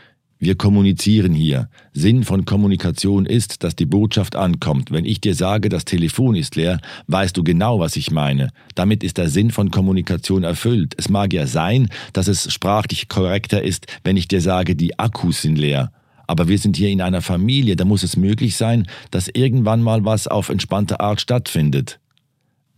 wir 0.42 0.54
kommunizieren 0.54 1.34
hier. 1.34 1.68
Sinn 1.92 2.24
von 2.24 2.46
Kommunikation 2.46 3.26
ist, 3.26 3.62
dass 3.62 3.76
die 3.76 3.84
Botschaft 3.84 4.36
ankommt. 4.36 4.90
Wenn 4.90 5.04
ich 5.04 5.20
dir 5.20 5.34
sage, 5.34 5.68
das 5.68 5.84
Telefon 5.84 6.34
ist 6.34 6.56
leer, 6.56 6.80
weißt 7.08 7.36
du 7.36 7.44
genau, 7.44 7.78
was 7.78 7.94
ich 7.94 8.10
meine. 8.10 8.48
Damit 8.74 9.04
ist 9.04 9.18
der 9.18 9.28
Sinn 9.28 9.50
von 9.50 9.70
Kommunikation 9.70 10.42
erfüllt. 10.42 10.94
Es 10.96 11.10
mag 11.10 11.34
ja 11.34 11.46
sein, 11.46 11.90
dass 12.14 12.26
es 12.26 12.50
sprachlich 12.50 13.08
korrekter 13.08 13.62
ist, 13.62 13.86
wenn 14.02 14.16
ich 14.16 14.28
dir 14.28 14.40
sage, 14.40 14.74
die 14.74 14.98
Akkus 14.98 15.42
sind 15.42 15.58
leer. 15.58 15.92
Aber 16.26 16.48
wir 16.48 16.56
sind 16.56 16.78
hier 16.78 16.88
in 16.88 17.02
einer 17.02 17.20
Familie, 17.20 17.76
da 17.76 17.84
muss 17.84 18.02
es 18.02 18.16
möglich 18.16 18.56
sein, 18.56 18.86
dass 19.10 19.28
irgendwann 19.28 19.82
mal 19.82 20.06
was 20.06 20.26
auf 20.26 20.48
entspannte 20.48 21.00
Art 21.00 21.20
stattfindet. 21.20 22.00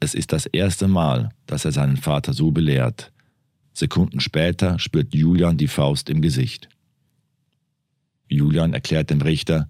Es 0.00 0.14
ist 0.14 0.33
das 0.33 0.47
erste 0.47 0.88
Mal, 0.88 1.28
dass 1.47 1.64
er 1.64 1.71
seinen 1.71 1.97
Vater 1.97 2.33
so 2.33 2.50
belehrt. 2.50 3.12
Sekunden 3.73 4.19
später 4.19 4.81
spürt 4.81 5.14
Julian 5.14 5.59
die 5.59 5.69
Faust 5.69 6.11
im 6.11 6.23
Gesicht. 6.23 6.69
Julian 8.32 8.74
erklärt 8.74 9.10
dem 9.10 9.20
Richter, 9.20 9.68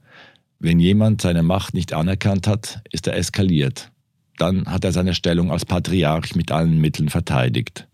wenn 0.59 0.78
jemand 0.78 1.21
seine 1.21 1.42
Macht 1.42 1.75
nicht 1.75 1.92
anerkannt 1.92 2.47
hat, 2.47 2.83
ist 2.92 3.09
er 3.09 3.16
eskaliert. 3.16 3.90
Dann 4.38 4.66
hat 4.66 4.85
er 4.85 4.92
seine 4.92 5.14
Stellung 5.14 5.50
als 5.50 5.64
Patriarch 5.64 6.37
mit 6.37 6.52
allen 6.52 6.81
Mitteln 6.81 7.09
verteidigt. 7.09 7.88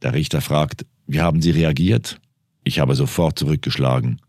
Der 0.00 0.14
Richter 0.14 0.40
fragt, 0.40 0.86
wie 1.06 1.20
haben 1.20 1.42
Sie 1.42 1.50
reagiert? 1.50 2.20
Ich 2.62 2.78
habe 2.78 2.94
sofort 2.94 3.38
zurückgeschlagen. 3.38 4.20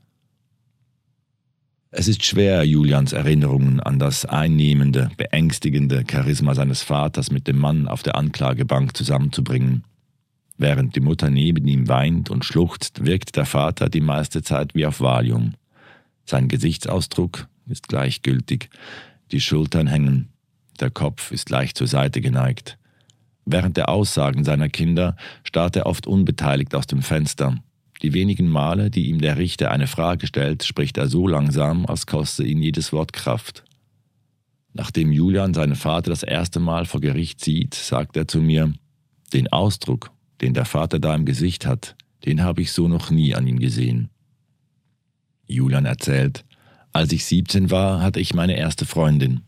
Es 1.92 2.08
ist 2.08 2.26
schwer, 2.26 2.64
Julians 2.64 3.14
Erinnerungen 3.14 3.80
an 3.80 4.00
das 4.00 4.26
einnehmende, 4.26 5.12
beängstigende 5.18 6.04
Charisma 6.10 6.56
seines 6.56 6.82
Vaters 6.82 7.32
mit 7.32 7.48
dem 7.48 7.60
Mann 7.60 7.88
auf 7.88 8.02
der 8.02 8.16
Anklagebank 8.16 8.96
zusammenzubringen. 8.96 9.84
Während 10.62 10.96
die 10.96 11.00
Mutter 11.00 11.32
neben 11.32 11.68
ihm 11.68 11.88
weint 11.88 12.30
und 12.30 12.46
schluchzt, 12.46 13.04
wirkt 13.04 13.36
der 13.36 13.48
Vater 13.48 13.90
die 13.90 14.00
meiste 14.00 14.44
Zeit 14.44 14.76
wie 14.76 14.86
auf 14.86 15.00
Valium. 15.00 15.56
Sein 16.24 16.50
Gesichtsausdruck 16.50 17.48
ist 17.68 17.88
gleichgültig, 17.88 18.70
die 19.32 19.42
Schultern 19.42 19.88
hängen, 19.88 20.30
der 20.80 20.92
Kopf 20.92 21.32
ist 21.32 21.50
leicht 21.50 21.80
zur 21.80 21.88
Seite 21.88 22.22
geneigt. 22.22 22.78
Während 23.44 23.76
der 23.76 23.90
Aussagen 23.90 24.44
seiner 24.44 24.70
Kinder 24.70 25.16
starrt 25.44 25.78
er 25.78 25.88
oft 25.88 26.06
unbeteiligt 26.06 26.76
aus 26.76 26.86
dem 26.86 27.02
Fenster. 27.02 27.58
Die 28.04 28.14
wenigen 28.14 28.48
Male, 28.48 28.92
die 28.92 29.10
ihm 29.10 29.20
der 29.20 29.38
Richter 29.38 29.72
eine 29.72 29.88
Frage 29.88 30.28
stellt, 30.28 30.64
spricht 30.64 30.96
er 31.00 31.08
so 31.08 31.28
langsam, 31.28 31.88
als 31.88 32.06
koste 32.06 32.44
ihn 32.44 32.62
jedes 32.62 32.94
Wort 32.94 33.14
Kraft. 33.14 33.64
Nachdem 34.74 35.12
Julian 35.12 35.56
seinen 35.56 35.76
Vater 35.76 36.12
das 36.12 36.22
erste 36.22 36.60
Mal 36.60 36.86
vor 36.86 37.02
Gericht 37.02 37.44
sieht, 37.44 37.74
sagt 37.74 38.16
er 38.16 38.28
zu 38.28 38.42
mir, 38.42 38.72
den 39.34 39.48
Ausdruck, 39.48 40.12
den 40.42 40.54
der 40.54 40.66
Vater 40.66 41.00
da 41.00 41.16
im 41.16 41.26
Gesicht 41.26 41.66
hat, 41.66 41.96
den 42.26 42.44
habe 42.44 42.62
ich 42.62 42.72
so 42.72 42.88
noch 42.88 43.12
nie 43.12 43.36
an 43.36 43.48
ihm 43.48 43.60
gesehen. 43.60 44.10
Julian 45.48 45.86
erzählt, 45.86 46.46
als 46.94 47.12
ich 47.12 47.26
17 47.26 47.72
war, 47.72 48.02
hatte 48.02 48.20
ich 48.20 48.34
meine 48.34 48.58
erste 48.58 48.86
Freundin. 48.86 49.42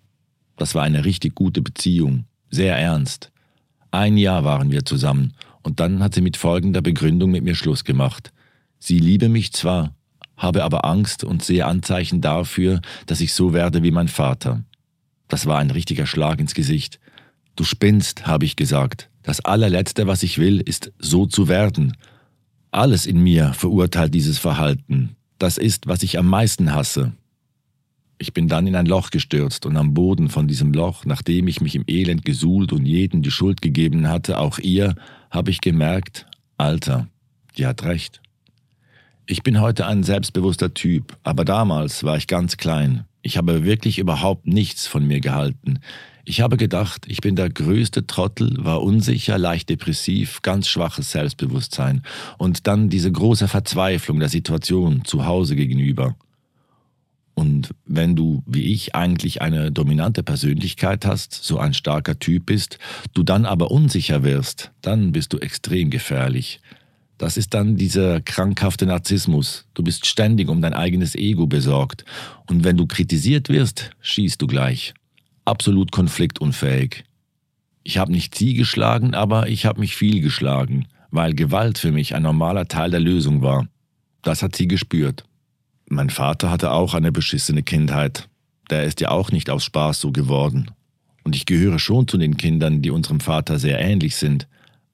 Das 0.58 0.76
war 0.76 0.84
eine 0.84 1.06
richtig 1.06 1.36
gute 1.36 1.62
Beziehung, 1.62 2.26
sehr 2.50 2.78
ernst. 2.78 3.32
Ein 3.92 4.18
Jahr 4.18 4.44
waren 4.44 4.72
wir 4.72 4.86
zusammen 4.86 5.34
und 5.62 5.80
dann 5.80 6.02
hat 6.02 6.16
sie 6.16 6.22
mit 6.22 6.38
folgender 6.38 6.82
Begründung 6.82 7.32
mit 7.32 7.44
mir 7.44 7.56
Schluss 7.56 7.84
gemacht. 7.84 8.32
Sie 8.80 9.00
liebe 9.00 9.30
mich 9.30 9.54
zwar, 9.54 9.96
habe 10.38 10.64
aber 10.64 10.86
Angst 10.86 11.24
und 11.24 11.44
sehe 11.44 11.66
Anzeichen 11.66 12.22
dafür, 12.22 12.82
dass 13.06 13.22
ich 13.22 13.34
so 13.34 13.54
werde 13.54 13.84
wie 13.84 13.92
mein 13.92 14.08
Vater. 14.08 14.64
Das 15.28 15.46
war 15.46 15.60
ein 15.60 15.72
richtiger 15.72 16.06
Schlag 16.06 16.40
ins 16.40 16.54
Gesicht. 16.54 17.00
Du 17.56 17.64
spinnst, 17.64 18.28
habe 18.28 18.46
ich 18.46 18.56
gesagt. 18.56 19.10
Das 19.24 19.44
allerletzte, 19.44 20.06
was 20.06 20.22
ich 20.24 20.38
will, 20.38 20.60
ist 20.60 20.92
so 21.00 21.26
zu 21.26 21.48
werden. 21.48 21.96
Alles 22.72 23.06
in 23.06 23.22
mir 23.22 23.54
verurteilt 23.54 24.14
dieses 24.14 24.38
Verhalten. 24.38 25.16
Das 25.40 25.58
ist, 25.58 25.88
was 25.88 26.04
ich 26.04 26.20
am 26.20 26.28
meisten 26.28 26.74
hasse. 26.74 27.14
Ich 28.18 28.34
bin 28.34 28.48
dann 28.48 28.68
in 28.68 28.76
ein 28.76 28.86
Loch 28.86 29.10
gestürzt 29.10 29.66
und 29.66 29.76
am 29.76 29.94
Boden 29.94 30.30
von 30.30 30.48
diesem 30.48 30.72
Loch, 30.74 31.06
nachdem 31.06 31.48
ich 31.48 31.62
mich 31.62 31.76
im 31.76 31.84
Elend 31.88 32.24
gesuhlt 32.24 32.72
und 32.72 32.86
jedem 32.86 33.22
die 33.22 33.32
Schuld 33.32 33.62
gegeben 33.62 34.08
hatte, 34.08 34.40
auch 34.40 34.60
ihr, 34.60 34.96
habe 35.30 35.52
ich 35.52 35.62
gemerkt, 35.62 36.26
Alter, 36.58 37.08
die 37.58 37.66
hat 37.66 37.84
recht. 37.84 38.22
Ich 39.26 39.42
bin 39.42 39.62
heute 39.62 39.88
ein 39.88 40.04
selbstbewusster 40.04 40.74
Typ, 40.74 41.18
aber 41.24 41.46
damals 41.46 42.04
war 42.04 42.18
ich 42.18 42.28
ganz 42.28 42.58
klein. 42.58 43.06
Ich 43.22 43.38
habe 43.38 43.64
wirklich 43.64 44.00
überhaupt 44.00 44.48
nichts 44.48 44.86
von 44.86 45.06
mir 45.08 45.22
gehalten. 45.22 45.80
Ich 46.26 46.40
habe 46.40 46.56
gedacht, 46.56 47.04
ich 47.08 47.20
bin 47.20 47.36
der 47.36 47.50
größte 47.50 48.08
Trottel, 48.08 48.56
war 48.58 48.82
unsicher, 48.82 49.38
leicht 49.38 49.70
depressiv, 49.70 50.42
ganz 50.42 50.70
schwaches 50.70 51.12
Selbstbewusstsein 51.12 52.02
und 52.38 52.66
dann 52.66 52.90
diese 52.90 53.12
große 53.12 53.50
Verzweiflung 53.50 54.20
der 54.20 54.30
Situation 54.30 55.04
zu 55.04 55.26
Hause 55.26 55.58
gegenüber. 55.58 56.16
Und 57.34 57.72
wenn 57.86 58.16
du, 58.16 58.42
wie 58.46 58.72
ich, 58.72 58.96
eigentlich 58.96 59.42
eine 59.42 59.72
dominante 59.72 60.24
Persönlichkeit 60.24 61.06
hast, 61.06 61.34
so 61.34 61.58
ein 61.58 61.74
starker 61.74 62.18
Typ 62.20 62.46
bist, 62.46 62.78
du 63.14 63.24
dann 63.24 63.46
aber 63.46 63.72
unsicher 63.72 64.24
wirst, 64.24 64.72
dann 64.82 65.12
bist 65.12 65.34
du 65.34 65.40
extrem 65.40 65.90
gefährlich. 65.90 66.62
Das 67.18 67.36
ist 67.36 67.54
dann 67.54 67.76
dieser 67.76 68.22
krankhafte 68.22 68.86
Narzissmus. 68.86 69.66
Du 69.74 69.84
bist 69.84 70.06
ständig 70.06 70.48
um 70.48 70.62
dein 70.62 70.74
eigenes 70.74 71.16
Ego 71.16 71.48
besorgt. 71.48 72.06
Und 72.50 72.64
wenn 72.64 72.78
du 72.78 72.88
kritisiert 72.88 73.50
wirst, 73.50 73.92
schießt 74.02 74.42
du 74.42 74.48
gleich 74.48 74.94
absolut 75.46 75.92
konfliktunfähig. 75.92 77.04
Ich 77.84 77.98
habe 77.98 78.12
nicht 78.12 78.36
sie 78.36 78.54
geschlagen, 78.54 79.14
aber 79.14 79.50
ich 79.50 79.66
habe 79.66 79.80
mich 79.80 79.96
viel 79.96 80.22
geschlagen, 80.22 80.88
weil 81.12 81.34
Gewalt 81.34 81.78
für 81.78 81.92
mich 81.92 82.16
ein 82.16 82.24
normaler 82.24 82.68
Teil 82.68 82.92
der 82.92 83.00
Lösung 83.00 83.42
war. 83.42 83.68
Das 84.22 84.42
hat 84.42 84.56
sie 84.56 84.68
gespürt. 84.68 85.26
Mein 85.90 86.10
Vater 86.10 86.50
hatte 86.50 86.72
auch 86.72 86.94
eine 86.94 87.12
beschissene 87.12 87.62
Kindheit. 87.62 88.30
Der 88.70 88.86
ist 88.86 89.02
ja 89.02 89.12
auch 89.12 89.32
nicht 89.32 89.50
aus 89.50 89.66
Spaß 89.66 90.00
so 90.00 90.12
geworden. 90.12 90.72
Und 91.24 91.36
ich 91.36 91.46
gehöre 91.46 91.80
schon 91.80 92.08
zu 92.08 92.18
den 92.18 92.38
Kindern, 92.38 92.82
die 92.82 92.90
unserem 92.90 93.20
Vater 93.20 93.60
sehr 93.60 93.80
ähnlich 93.80 94.16
sind. 94.16 94.48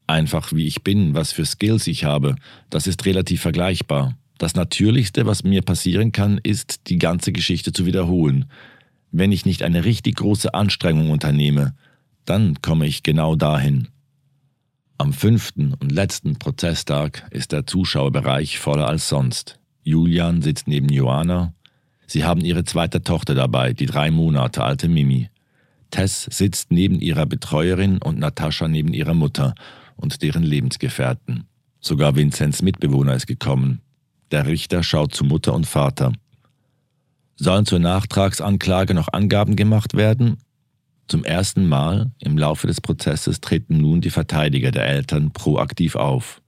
Einfach 0.08 0.52
wie 0.52 0.66
ich 0.66 0.84
bin, 0.84 1.14
was 1.14 1.32
für 1.32 1.46
Skills 1.46 1.86
ich 1.86 2.04
habe, 2.04 2.36
das 2.72 2.88
ist 2.88 3.06
relativ 3.06 3.42
vergleichbar. 3.42 4.18
Das 4.40 4.56
Natürlichste, 4.56 5.26
was 5.26 5.44
mir 5.44 5.62
passieren 5.62 6.12
kann, 6.12 6.40
ist, 6.42 6.88
die 6.90 6.98
ganze 6.98 7.32
Geschichte 7.32 7.74
zu 7.74 7.86
wiederholen, 7.86 8.46
wenn 9.12 9.32
ich 9.32 9.46
nicht 9.46 9.64
eine 9.64 9.86
richtig 9.86 10.18
große 10.18 10.54
Anstrengung 10.54 11.12
unternehme, 11.12 11.76
dann 12.26 12.62
komme 12.62 12.86
ich 12.86 13.04
genau 13.04 13.36
dahin. 13.36 13.88
Am 14.98 15.14
fünften 15.14 15.74
und 15.74 15.92
letzten 15.92 16.38
Prozesstag 16.38 17.26
ist 17.32 17.52
der 17.52 17.66
Zuschauerbereich 17.66 18.60
voller 18.60 18.88
als 18.88 19.08
sonst. 19.08 19.60
Julian 19.84 20.42
sitzt 20.42 20.68
neben 20.68 20.90
Joanna. 20.90 21.54
Sie 22.06 22.26
haben 22.26 22.42
ihre 22.42 22.66
zweite 22.66 23.02
Tochter 23.02 23.34
dabei, 23.34 23.74
die 23.74 23.86
drei 23.86 24.12
Monate 24.12 24.64
alte 24.64 24.90
Mimi. 24.90 25.30
Tess 25.90 26.28
sitzt 26.30 26.72
neben 26.72 27.00
ihrer 27.00 27.26
Betreuerin 27.26 28.00
und 28.00 28.20
Natascha 28.20 28.68
neben 28.68 28.94
ihrer 28.94 29.14
Mutter 29.14 29.56
und 29.96 30.22
deren 30.22 30.44
Lebensgefährten. 30.44 31.46
Sogar 31.80 32.16
Vinzenz 32.16 32.62
Mitbewohner 32.62 33.16
ist 33.16 33.28
gekommen. 33.28 33.82
Der 34.32 34.46
Richter 34.46 34.84
schaut 34.84 35.16
zu 35.16 35.24
Mutter 35.24 35.54
und 35.54 35.66
Vater. 35.66 36.12
Sollen 37.42 37.66
zur 37.66 37.80
Nachtragsanklage 37.80 38.94
noch 38.94 39.14
Angaben 39.14 39.56
gemacht 39.56 39.94
werden? 39.94 40.40
Zum 41.08 41.24
ersten 41.24 41.70
Mal 41.70 42.12
im 42.20 42.38
Laufe 42.38 42.68
des 42.68 42.82
Prozesses 42.82 43.40
treten 43.40 43.78
nun 43.78 44.02
die 44.02 44.10
Verteidiger 44.10 44.72
der 44.72 44.86
Eltern 44.86 45.32
proaktiv 45.32 45.96
auf. 45.96 46.42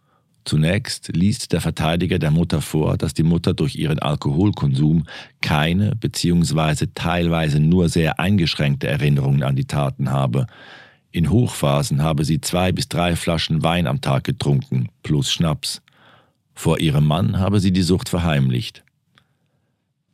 Zunächst 0.43 1.15
liest 1.15 1.53
der 1.53 1.61
Verteidiger 1.61 2.19
der 2.19 2.31
Mutter 2.31 2.59
vor, 2.59 2.97
dass 2.97 3.13
die 3.13 3.23
Mutter 3.23 3.53
durch 3.53 3.77
ihren 3.77 3.99
Alkoholkonsum 3.99 5.05
keine 5.39 5.95
bzw. 5.95 6.87
teilweise 6.93 7.61
nur 7.61 7.87
sehr 7.87 8.19
eingeschränkte 8.19 8.87
Erinnerungen 8.87 9.43
an 9.43 9.55
die 9.55 9.65
Taten 9.65 10.11
habe. 10.11 10.45
In 11.11 11.29
Hochphasen 11.29 12.03
habe 12.03 12.25
sie 12.25 12.41
zwei 12.41 12.73
bis 12.73 12.89
drei 12.89 13.15
Flaschen 13.15 13.63
Wein 13.63 13.87
am 13.87 14.01
Tag 14.01 14.25
getrunken, 14.25 14.89
plus 15.03 15.31
Schnaps. 15.31 15.81
Vor 16.53 16.81
ihrem 16.81 17.05
Mann 17.05 17.39
habe 17.39 17.61
sie 17.61 17.71
die 17.71 17.81
Sucht 17.81 18.09
verheimlicht. 18.09 18.83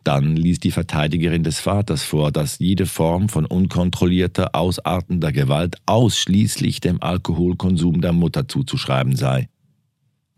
Dann 0.08 0.38
ließ 0.38 0.60
die 0.60 0.72
Verteidigerin 0.72 1.44
des 1.44 1.60
Vaters 1.60 2.02
vor, 2.02 2.32
dass 2.32 2.60
jede 2.60 2.86
Form 2.86 3.28
von 3.28 3.46
unkontrollierter, 3.46 4.56
ausartender 4.56 5.34
Gewalt 5.34 5.76
ausschließlich 5.86 6.80
dem 6.80 7.04
Alkoholkonsum 7.04 8.00
der 8.00 8.14
Mutter 8.14 8.48
zuzuschreiben 8.48 9.18
sei. 9.18 9.50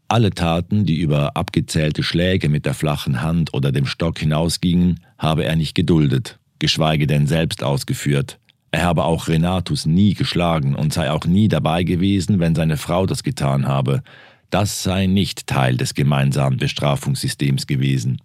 Alle 0.08 0.32
Taten, 0.32 0.88
die 0.88 0.96
über 0.96 1.38
abgezählte 1.38 2.02
Schläge 2.02 2.50
mit 2.50 2.66
der 2.66 2.74
flachen 2.74 3.22
Hand 3.22 3.54
oder 3.54 3.72
dem 3.72 3.86
Stock 3.86 4.18
hinausgingen, 4.18 5.02
habe 5.20 5.44
er 5.44 5.56
nicht 5.56 5.76
geduldet, 5.76 6.40
geschweige 6.58 7.06
denn 7.06 7.28
selbst 7.28 7.64
ausgeführt. 7.64 8.40
Er 8.72 8.82
habe 8.82 9.04
auch 9.04 9.28
Renatus 9.28 9.86
nie 9.86 10.16
geschlagen 10.16 10.74
und 10.74 10.94
sei 10.94 11.12
auch 11.12 11.26
nie 11.26 11.48
dabei 11.48 11.84
gewesen, 11.84 12.40
wenn 12.40 12.56
seine 12.56 12.78
Frau 12.78 13.06
das 13.06 13.22
getan 13.22 13.68
habe. 13.68 14.02
Das 14.50 14.82
sei 14.82 15.06
nicht 15.06 15.46
Teil 15.46 15.78
des 15.78 15.94
gemeinsamen 15.94 16.58
Bestrafungssystems 16.58 17.68
gewesen. 17.68 18.20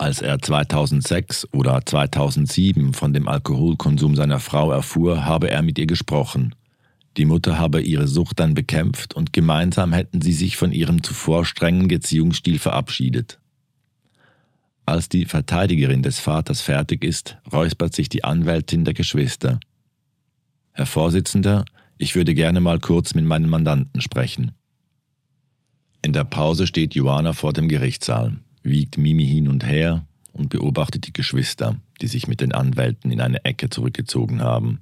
Als 0.00 0.22
er 0.22 0.38
2006 0.38 1.48
oder 1.52 1.84
2007 1.84 2.94
von 2.94 3.12
dem 3.12 3.28
Alkoholkonsum 3.28 4.16
seiner 4.16 4.40
Frau 4.40 4.72
erfuhr, 4.72 5.26
habe 5.26 5.50
er 5.50 5.60
mit 5.60 5.78
ihr 5.78 5.84
gesprochen. 5.84 6.54
Die 7.18 7.26
Mutter 7.26 7.58
habe 7.58 7.82
ihre 7.82 8.08
Sucht 8.08 8.40
dann 8.40 8.54
bekämpft 8.54 9.12
und 9.12 9.34
gemeinsam 9.34 9.92
hätten 9.92 10.22
sie 10.22 10.32
sich 10.32 10.56
von 10.56 10.72
ihrem 10.72 11.02
zuvor 11.02 11.44
strengen 11.44 11.88
Beziehungsstil 11.88 12.58
verabschiedet. 12.58 13.40
Als 14.86 15.10
die 15.10 15.26
Verteidigerin 15.26 16.02
des 16.02 16.18
Vaters 16.18 16.62
fertig 16.62 17.04
ist, 17.04 17.36
räuspert 17.52 17.94
sich 17.94 18.08
die 18.08 18.24
Anwältin 18.24 18.86
der 18.86 18.94
Geschwister. 18.94 19.60
Herr 20.72 20.86
Vorsitzender, 20.86 21.66
ich 21.98 22.14
würde 22.14 22.32
gerne 22.32 22.60
mal 22.60 22.80
kurz 22.80 23.12
mit 23.12 23.26
meinem 23.26 23.50
Mandanten 23.50 24.00
sprechen. 24.00 24.52
In 26.00 26.14
der 26.14 26.24
Pause 26.24 26.66
steht 26.66 26.94
Joanna 26.94 27.34
vor 27.34 27.52
dem 27.52 27.68
Gerichtssaal 27.68 28.38
wiegt 28.62 28.98
Mimi 28.98 29.26
hin 29.26 29.48
und 29.48 29.64
her 29.64 30.06
und 30.32 30.50
beobachtet 30.50 31.06
die 31.06 31.12
Geschwister, 31.12 31.76
die 32.00 32.06
sich 32.06 32.26
mit 32.26 32.40
den 32.40 32.52
Anwälten 32.52 33.10
in 33.10 33.20
eine 33.20 33.44
Ecke 33.44 33.70
zurückgezogen 33.70 34.42
haben. 34.42 34.80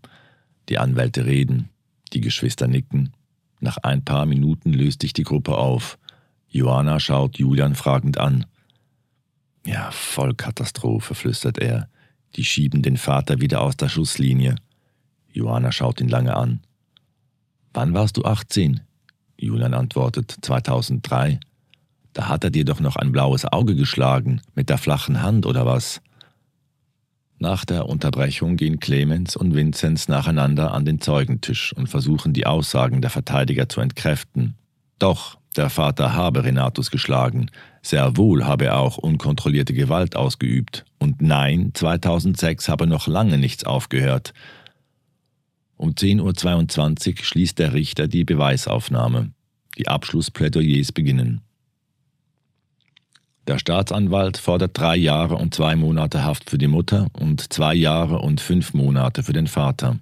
Die 0.68 0.78
Anwälte 0.78 1.24
reden, 1.26 1.68
die 2.12 2.20
Geschwister 2.20 2.68
nicken. 2.68 3.12
Nach 3.60 3.78
ein 3.78 4.04
paar 4.04 4.26
Minuten 4.26 4.72
löst 4.72 5.02
sich 5.02 5.12
die 5.12 5.24
Gruppe 5.24 5.56
auf. 5.56 5.98
Johanna 6.48 7.00
schaut 7.00 7.38
Julian 7.38 7.74
fragend 7.74 8.18
an. 8.18 8.46
Ja, 9.66 9.90
Vollkatastrophe, 9.90 11.14
flüstert 11.14 11.58
er. 11.58 11.88
Die 12.36 12.44
schieben 12.44 12.82
den 12.82 12.96
Vater 12.96 13.40
wieder 13.40 13.60
aus 13.60 13.76
der 13.76 13.88
Schusslinie. 13.88 14.56
Johanna 15.30 15.72
schaut 15.72 16.00
ihn 16.00 16.08
lange 16.08 16.36
an. 16.36 16.60
Wann 17.72 17.94
warst 17.94 18.16
du 18.16 18.24
18? 18.24 18.80
Julian 19.38 19.74
antwortet 19.74 20.36
2003. 20.42 21.38
Da 22.12 22.28
hat 22.28 22.44
er 22.44 22.50
dir 22.50 22.64
doch 22.64 22.80
noch 22.80 22.96
ein 22.96 23.12
blaues 23.12 23.44
Auge 23.44 23.74
geschlagen, 23.74 24.40
mit 24.54 24.70
der 24.70 24.78
flachen 24.78 25.22
Hand 25.22 25.46
oder 25.46 25.66
was? 25.66 26.00
Nach 27.38 27.64
der 27.64 27.88
Unterbrechung 27.88 28.56
gehen 28.56 28.80
Clemens 28.80 29.36
und 29.36 29.54
Vinzenz 29.54 30.08
nacheinander 30.08 30.72
an 30.72 30.84
den 30.84 31.00
Zeugentisch 31.00 31.72
und 31.72 31.88
versuchen 31.88 32.32
die 32.32 32.46
Aussagen 32.46 33.00
der 33.00 33.10
Verteidiger 33.10 33.68
zu 33.68 33.80
entkräften. 33.80 34.56
Doch, 34.98 35.38
der 35.56 35.70
Vater 35.70 36.14
habe 36.14 36.42
Renatus 36.44 36.90
geschlagen, 36.90 37.50
sehr 37.82 38.16
wohl 38.16 38.44
habe 38.44 38.66
er 38.66 38.78
auch 38.78 38.98
unkontrollierte 38.98 39.72
Gewalt 39.72 40.16
ausgeübt, 40.16 40.84
und 40.98 41.22
nein, 41.22 41.70
2006 41.74 42.68
habe 42.68 42.88
noch 42.88 43.06
lange 43.06 43.38
nichts 43.38 43.64
aufgehört. 43.64 44.32
Um 45.76 45.90
10.22 45.90 47.08
Uhr 47.08 47.24
schließt 47.24 47.58
der 47.58 47.72
Richter 47.72 48.08
die 48.08 48.24
Beweisaufnahme. 48.24 49.30
Die 49.78 49.86
Abschlussplädoyers 49.86 50.90
beginnen. 50.90 51.40
Der 53.48 53.58
Staatsanwalt 53.58 54.36
fordert 54.36 54.78
drei 54.78 54.94
Jahre 54.94 55.36
und 55.36 55.54
zwei 55.54 55.74
Monate 55.74 56.22
Haft 56.22 56.50
für 56.50 56.58
die 56.58 56.66
Mutter 56.66 57.06
und 57.14 57.50
zwei 57.50 57.74
Jahre 57.74 58.18
und 58.18 58.42
fünf 58.42 58.74
Monate 58.74 59.22
für 59.22 59.32
den 59.32 59.46
Vater. 59.46 59.98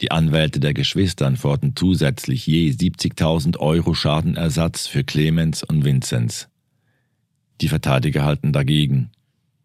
Die 0.00 0.12
Anwälte 0.12 0.60
der 0.60 0.72
Geschwistern 0.72 1.36
fordern 1.36 1.72
zusätzlich 1.74 2.46
je 2.46 2.70
70.000 2.70 3.58
Euro 3.58 3.94
Schadenersatz 3.94 4.86
für 4.86 5.02
Clemens 5.02 5.64
und 5.64 5.84
Vinzenz. 5.84 6.46
Die 7.60 7.66
Verteidiger 7.66 8.24
halten 8.24 8.52
dagegen. 8.52 9.10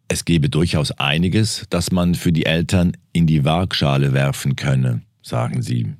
Es 0.07 0.25
gebe 0.25 0.49
durchaus 0.49 0.89
einiges, 0.89 1.67
das 1.69 1.91
man 1.91 2.15
für 2.15 2.31
die 2.31 2.47
Eltern 2.47 2.97
in 3.13 3.27
die 3.27 3.45
Waagschale 3.45 4.13
werfen 4.13 4.55
könne, 4.55 5.03
sagen 5.21 5.61
sie. 5.61 5.93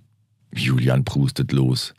Julian 0.56 1.06
prustet 1.06 1.52
los. 1.52 1.94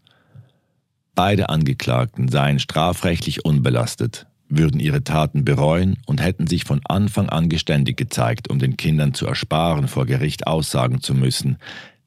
Beide 1.14 1.48
Angeklagten 1.48 2.26
seien 2.26 2.58
strafrechtlich 2.58 3.44
unbelastet 3.44 4.26
würden 4.48 4.80
ihre 4.80 5.04
Taten 5.04 5.44
bereuen 5.44 5.98
und 6.06 6.22
hätten 6.22 6.46
sich 6.46 6.64
von 6.64 6.80
Anfang 6.84 7.28
an 7.28 7.48
geständig 7.48 7.96
gezeigt, 7.96 8.48
um 8.48 8.58
den 8.58 8.76
Kindern 8.76 9.14
zu 9.14 9.26
ersparen, 9.26 9.88
vor 9.88 10.06
Gericht 10.06 10.46
aussagen 10.46 11.00
zu 11.00 11.14
müssen. 11.14 11.58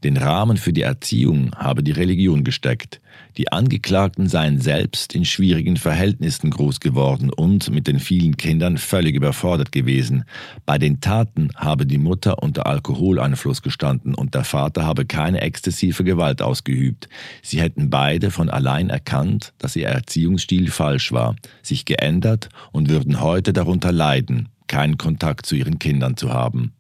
Den 0.04 0.18
Rahmen 0.18 0.58
für 0.58 0.74
die 0.74 0.82
Erziehung 0.82 1.54
habe 1.56 1.84
die 1.84 1.92
Religion 1.92 2.44
gesteckt. 2.44 3.02
Die 3.38 3.52
Angeklagten 3.52 4.28
seien 4.28 4.60
selbst 4.60 5.16
in 5.16 5.24
schwierigen 5.24 5.78
Verhältnissen 5.78 6.50
groß 6.50 6.80
geworden 6.80 7.32
und 7.32 7.70
mit 7.70 7.88
den 7.88 8.00
vielen 8.00 8.36
Kindern 8.36 8.78
völlig 8.78 9.16
überfordert 9.16 9.72
gewesen. 9.72 10.26
Bei 10.66 10.78
den 10.78 11.00
Taten 11.00 11.50
habe 11.56 11.86
die 11.86 11.98
Mutter 11.98 12.44
unter 12.44 12.68
Alkoholeinfluss 12.68 13.62
gestanden 13.62 14.16
und 14.16 14.36
der 14.36 14.44
Vater 14.44 14.86
habe 14.86 15.06
keine 15.06 15.42
exzessive 15.42 16.04
Gewalt 16.04 16.42
ausgeübt. 16.42 17.08
Sie 17.42 17.62
hätten 17.62 17.90
beide 17.90 18.32
von 18.32 18.50
allein 18.50 18.90
erkannt, 18.90 19.54
dass 19.60 19.76
ihr 19.76 19.88
Erziehungsstil 19.88 20.70
falsch 20.70 21.12
war, 21.12 21.36
sich 21.62 21.86
geändert 21.86 22.50
und 22.72 22.90
würden 22.90 23.22
heute 23.22 23.54
darunter 23.54 23.92
leiden, 23.92 24.50
keinen 24.68 24.98
Kontakt 24.98 25.46
zu 25.46 25.56
ihren 25.56 25.80
Kindern 25.80 26.18
zu 26.18 26.34
haben. 26.34 26.74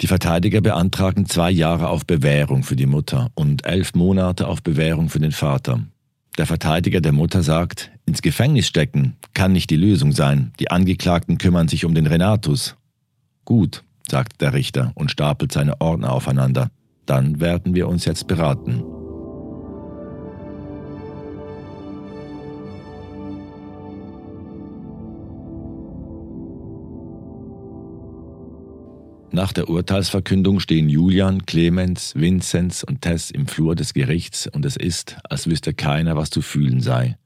Die 0.00 0.06
Verteidiger 0.06 0.60
beantragen 0.60 1.26
zwei 1.26 1.50
Jahre 1.50 1.88
auf 1.88 2.06
Bewährung 2.06 2.62
für 2.62 2.76
die 2.76 2.86
Mutter 2.86 3.30
und 3.34 3.66
elf 3.66 3.94
Monate 3.94 4.46
auf 4.46 4.62
Bewährung 4.62 5.08
für 5.08 5.18
den 5.18 5.32
Vater. 5.32 5.80
Der 6.36 6.46
Verteidiger 6.46 7.00
der 7.00 7.12
Mutter 7.12 7.42
sagt, 7.42 7.90
ins 8.06 8.22
Gefängnis 8.22 8.68
stecken 8.68 9.16
kann 9.34 9.52
nicht 9.52 9.70
die 9.70 9.76
Lösung 9.76 10.12
sein. 10.12 10.52
Die 10.60 10.70
Angeklagten 10.70 11.36
kümmern 11.36 11.66
sich 11.66 11.84
um 11.84 11.94
den 11.94 12.06
Renatus. 12.06 12.76
Gut, 13.44 13.82
sagt 14.08 14.40
der 14.40 14.52
Richter 14.52 14.92
und 14.94 15.10
stapelt 15.10 15.50
seine 15.50 15.80
Ordner 15.80 16.12
aufeinander. 16.12 16.70
Dann 17.06 17.40
werden 17.40 17.74
wir 17.74 17.88
uns 17.88 18.04
jetzt 18.04 18.28
beraten. 18.28 18.84
Nach 29.30 29.52
der 29.52 29.68
Urteilsverkündung 29.68 30.58
stehen 30.58 30.88
Julian, 30.88 31.44
Clemens, 31.44 32.14
Vinzenz 32.14 32.82
und 32.82 33.02
Tess 33.02 33.30
im 33.30 33.46
Flur 33.46 33.76
des 33.76 33.92
Gerichts 33.92 34.46
und 34.46 34.64
es 34.64 34.76
ist, 34.76 35.18
als 35.28 35.46
wüsste 35.46 35.74
keiner, 35.74 36.16
was 36.16 36.30
zu 36.30 36.40
fühlen 36.40 36.80
sei. 36.80 37.18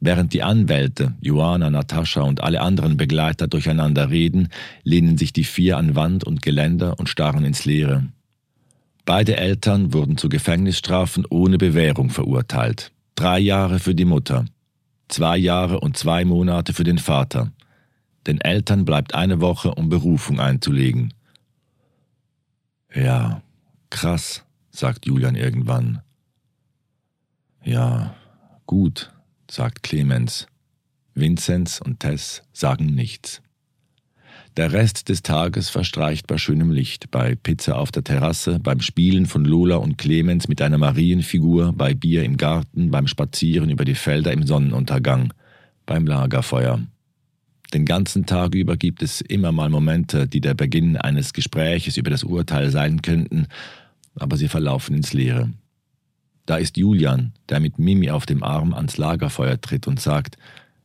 Während 0.00 0.34
die 0.34 0.42
Anwälte, 0.42 1.14
Joanna, 1.20 1.70
Natascha 1.70 2.22
und 2.22 2.42
alle 2.42 2.60
anderen 2.60 2.96
Begleiter 2.96 3.46
durcheinander 3.46 4.10
reden, 4.10 4.48
lehnen 4.82 5.16
sich 5.16 5.32
die 5.32 5.44
vier 5.44 5.78
an 5.78 5.94
Wand 5.94 6.24
und 6.24 6.42
Geländer 6.42 6.98
und 6.98 7.08
starren 7.08 7.44
ins 7.44 7.64
Leere. 7.64 8.04
Beide 9.04 9.36
Eltern 9.36 9.92
wurden 9.92 10.18
zu 10.18 10.28
Gefängnisstrafen 10.28 11.24
ohne 11.30 11.58
Bewährung 11.58 12.10
verurteilt. 12.10 12.90
Drei 13.14 13.38
Jahre 13.38 13.78
für 13.78 13.94
die 13.94 14.04
Mutter, 14.04 14.44
zwei 15.08 15.38
Jahre 15.38 15.80
und 15.80 15.96
zwei 15.96 16.24
Monate 16.24 16.72
für 16.74 16.84
den 16.84 16.98
Vater. 16.98 17.52
Den 18.26 18.40
Eltern 18.40 18.84
bleibt 18.84 19.14
eine 19.14 19.40
Woche, 19.40 19.74
um 19.76 19.88
Berufung 19.88 20.40
einzulegen. 20.40 21.14
Ja, 22.94 23.42
krass, 23.90 24.44
sagt 24.70 25.06
Julian 25.06 25.34
irgendwann. 25.34 26.02
Ja, 27.64 28.14
gut, 28.66 29.12
sagt 29.50 29.82
Clemens. 29.82 30.46
Vinzenz 31.14 31.80
und 31.80 32.00
Tess 32.00 32.42
sagen 32.52 32.86
nichts. 32.86 33.42
Der 34.56 34.72
Rest 34.72 35.10
des 35.10 35.22
Tages 35.22 35.68
verstreicht 35.68 36.26
bei 36.26 36.38
schönem 36.38 36.70
Licht, 36.70 37.10
bei 37.10 37.34
Pizza 37.34 37.76
auf 37.76 37.92
der 37.92 38.04
Terrasse, 38.04 38.58
beim 38.58 38.80
Spielen 38.80 39.26
von 39.26 39.44
Lola 39.44 39.76
und 39.76 39.98
Clemens 39.98 40.48
mit 40.48 40.62
einer 40.62 40.78
Marienfigur, 40.78 41.74
bei 41.74 41.92
Bier 41.92 42.24
im 42.24 42.38
Garten, 42.38 42.90
beim 42.90 43.06
Spazieren 43.06 43.68
über 43.68 43.84
die 43.84 43.94
Felder 43.94 44.32
im 44.32 44.46
Sonnenuntergang, 44.46 45.34
beim 45.84 46.06
Lagerfeuer. 46.06 46.80
Den 47.72 47.84
ganzen 47.84 48.26
Tag 48.26 48.54
über 48.54 48.76
gibt 48.76 49.02
es 49.02 49.20
immer 49.20 49.52
mal 49.52 49.68
Momente, 49.68 50.28
die 50.28 50.40
der 50.40 50.54
Beginn 50.54 50.96
eines 50.96 51.32
Gespräches 51.32 51.96
über 51.96 52.10
das 52.10 52.22
Urteil 52.22 52.70
sein 52.70 53.02
könnten, 53.02 53.48
aber 54.14 54.36
sie 54.36 54.48
verlaufen 54.48 54.96
ins 54.96 55.12
Leere. 55.12 55.50
Da 56.46 56.56
ist 56.56 56.76
Julian, 56.76 57.32
der 57.48 57.58
mit 57.58 57.78
Mimi 57.78 58.10
auf 58.10 58.24
dem 58.24 58.44
Arm 58.44 58.72
ans 58.72 58.96
Lagerfeuer 58.98 59.60
tritt 59.60 59.88
und 59.88 60.00
sagt, 60.00 60.38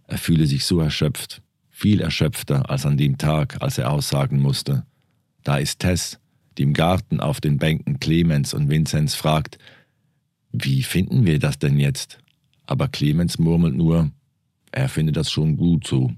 er 0.07 0.17
fühle 0.17 0.47
sich 0.47 0.65
so 0.65 0.79
erschöpft, 0.79 1.41
viel 1.69 2.01
erschöpfter 2.01 2.69
als 2.69 2.85
an 2.85 2.97
dem 2.97 3.17
Tag, 3.17 3.61
als 3.61 3.77
er 3.77 3.91
aussagen 3.91 4.41
musste. 4.41 4.83
Da 5.43 5.57
ist 5.57 5.79
Tess, 5.79 6.19
die 6.57 6.63
im 6.63 6.73
Garten 6.73 7.19
auf 7.19 7.39
den 7.39 7.57
Bänken 7.57 7.99
Clemens 7.99 8.53
und 8.53 8.69
Vinzenz 8.69 9.13
fragt, 9.13 9.59
wie 10.51 10.83
finden 10.83 11.25
wir 11.25 11.39
das 11.39 11.59
denn 11.59 11.79
jetzt? 11.79 12.17
Aber 12.65 12.87
Clemens 12.87 13.37
murmelt 13.39 13.75
nur, 13.75 14.11
er 14.71 14.89
findet 14.89 15.15
das 15.15 15.31
schon 15.31 15.57
gut 15.57 15.87
so. 15.87 16.11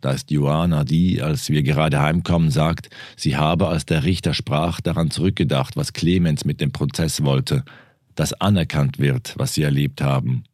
Da 0.00 0.12
ist 0.12 0.30
Joanna, 0.30 0.84
die, 0.84 1.20
als 1.20 1.50
wir 1.50 1.62
gerade 1.62 2.00
heimkommen, 2.00 2.50
sagt, 2.50 2.88
sie 3.16 3.36
habe, 3.36 3.68
als 3.68 3.84
der 3.84 4.04
Richter 4.04 4.32
sprach, 4.32 4.80
daran 4.80 5.10
zurückgedacht, 5.10 5.76
was 5.76 5.92
Clemens 5.92 6.44
mit 6.44 6.60
dem 6.60 6.72
Prozess 6.72 7.22
wollte, 7.22 7.64
dass 8.14 8.32
anerkannt 8.32 8.98
wird, 8.98 9.34
was 9.36 9.54
sie 9.54 9.62
erlebt 9.62 10.00
haben. 10.00 10.44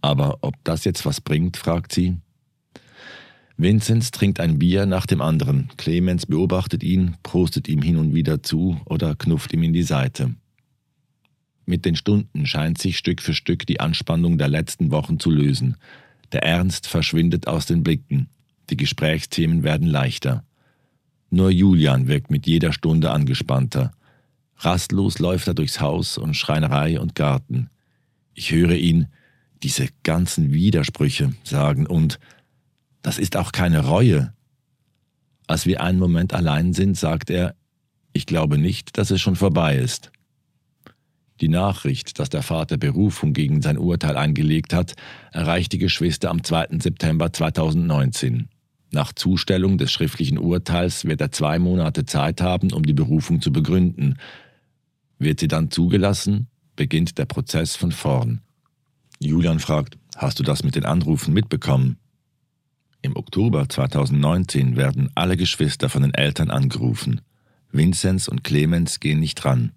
Aber 0.00 0.38
ob 0.42 0.54
das 0.64 0.84
jetzt 0.84 1.06
was 1.06 1.20
bringt, 1.20 1.56
fragt 1.56 1.92
sie. 1.92 2.16
Vinzenz 3.56 4.10
trinkt 4.10 4.38
ein 4.40 4.58
Bier 4.58 4.84
nach 4.84 5.06
dem 5.06 5.22
anderen. 5.22 5.70
Clemens 5.76 6.26
beobachtet 6.26 6.82
ihn, 6.82 7.16
prostet 7.22 7.68
ihm 7.68 7.80
hin 7.80 7.96
und 7.96 8.14
wieder 8.14 8.42
zu 8.42 8.80
oder 8.84 9.14
knufft 9.14 9.52
ihm 9.52 9.62
in 9.62 9.72
die 9.72 9.82
Seite. 9.82 10.34
Mit 11.64 11.84
den 11.84 11.96
Stunden 11.96 12.46
scheint 12.46 12.78
sich 12.78 12.98
Stück 12.98 13.22
für 13.22 13.34
Stück 13.34 13.66
die 13.66 13.80
Anspannung 13.80 14.38
der 14.38 14.48
letzten 14.48 14.90
Wochen 14.90 15.18
zu 15.18 15.30
lösen. 15.30 15.76
Der 16.32 16.42
Ernst 16.42 16.86
verschwindet 16.86 17.48
aus 17.48 17.66
den 17.66 17.82
Blicken. 17.82 18.28
Die 18.70 18.76
Gesprächsthemen 18.76 19.62
werden 19.62 19.86
leichter. 19.86 20.44
Nur 21.30 21.50
Julian 21.50 22.08
wirkt 22.08 22.30
mit 22.30 22.46
jeder 22.46 22.72
Stunde 22.72 23.10
angespannter. 23.10 23.92
Rastlos 24.58 25.18
läuft 25.18 25.48
er 25.48 25.54
durchs 25.54 25.80
Haus 25.80 26.18
und 26.18 26.34
Schreinerei 26.34 26.98
und 26.98 27.14
Garten. 27.14 27.68
Ich 28.34 28.52
höre 28.52 28.74
ihn 28.74 29.08
diese 29.62 29.88
ganzen 30.02 30.52
Widersprüche 30.52 31.32
sagen 31.44 31.86
und 31.86 32.18
das 33.02 33.18
ist 33.18 33.36
auch 33.36 33.52
keine 33.52 33.86
Reue. 33.86 34.32
Als 35.46 35.66
wir 35.66 35.80
einen 35.80 35.98
Moment 35.98 36.34
allein 36.34 36.72
sind, 36.72 36.96
sagt 36.96 37.30
er, 37.30 37.54
ich 38.12 38.26
glaube 38.26 38.58
nicht, 38.58 38.98
dass 38.98 39.10
es 39.10 39.20
schon 39.20 39.36
vorbei 39.36 39.76
ist. 39.76 40.10
Die 41.40 41.48
Nachricht, 41.48 42.18
dass 42.18 42.30
der 42.30 42.42
Vater 42.42 42.78
Berufung 42.78 43.34
gegen 43.34 43.60
sein 43.60 43.76
Urteil 43.76 44.16
eingelegt 44.16 44.72
hat, 44.72 44.94
erreicht 45.32 45.72
die 45.72 45.78
Geschwister 45.78 46.30
am 46.30 46.42
2. 46.42 46.78
September 46.80 47.32
2019. 47.32 48.48
Nach 48.92 49.12
Zustellung 49.12 49.78
des 49.78 49.92
schriftlichen 49.92 50.38
Urteils 50.38 51.04
wird 51.04 51.20
er 51.20 51.32
zwei 51.32 51.58
Monate 51.58 52.04
Zeit 52.04 52.40
haben, 52.40 52.72
um 52.72 52.84
die 52.84 52.92
Berufung 52.92 53.40
zu 53.40 53.52
begründen. 53.52 54.18
Wird 55.18 55.40
sie 55.40 55.48
dann 55.48 55.70
zugelassen, 55.70 56.46
beginnt 56.76 57.18
der 57.18 57.24
Prozess 57.24 57.74
von 57.74 57.92
vorn. 57.92 58.40
Julian 59.18 59.58
fragt, 59.58 59.98
hast 60.16 60.38
du 60.38 60.42
das 60.42 60.62
mit 60.62 60.76
den 60.76 60.84
Anrufen 60.84 61.32
mitbekommen? 61.34 61.98
Im 63.02 63.16
Oktober 63.16 63.68
2019 63.68 64.76
werden 64.76 65.10
alle 65.14 65.36
Geschwister 65.36 65.88
von 65.88 66.02
den 66.02 66.14
Eltern 66.14 66.50
angerufen. 66.50 67.20
Vinzenz 67.70 68.28
und 68.28 68.44
Clemens 68.44 69.00
gehen 69.00 69.20
nicht 69.20 69.36
dran. 69.36 69.72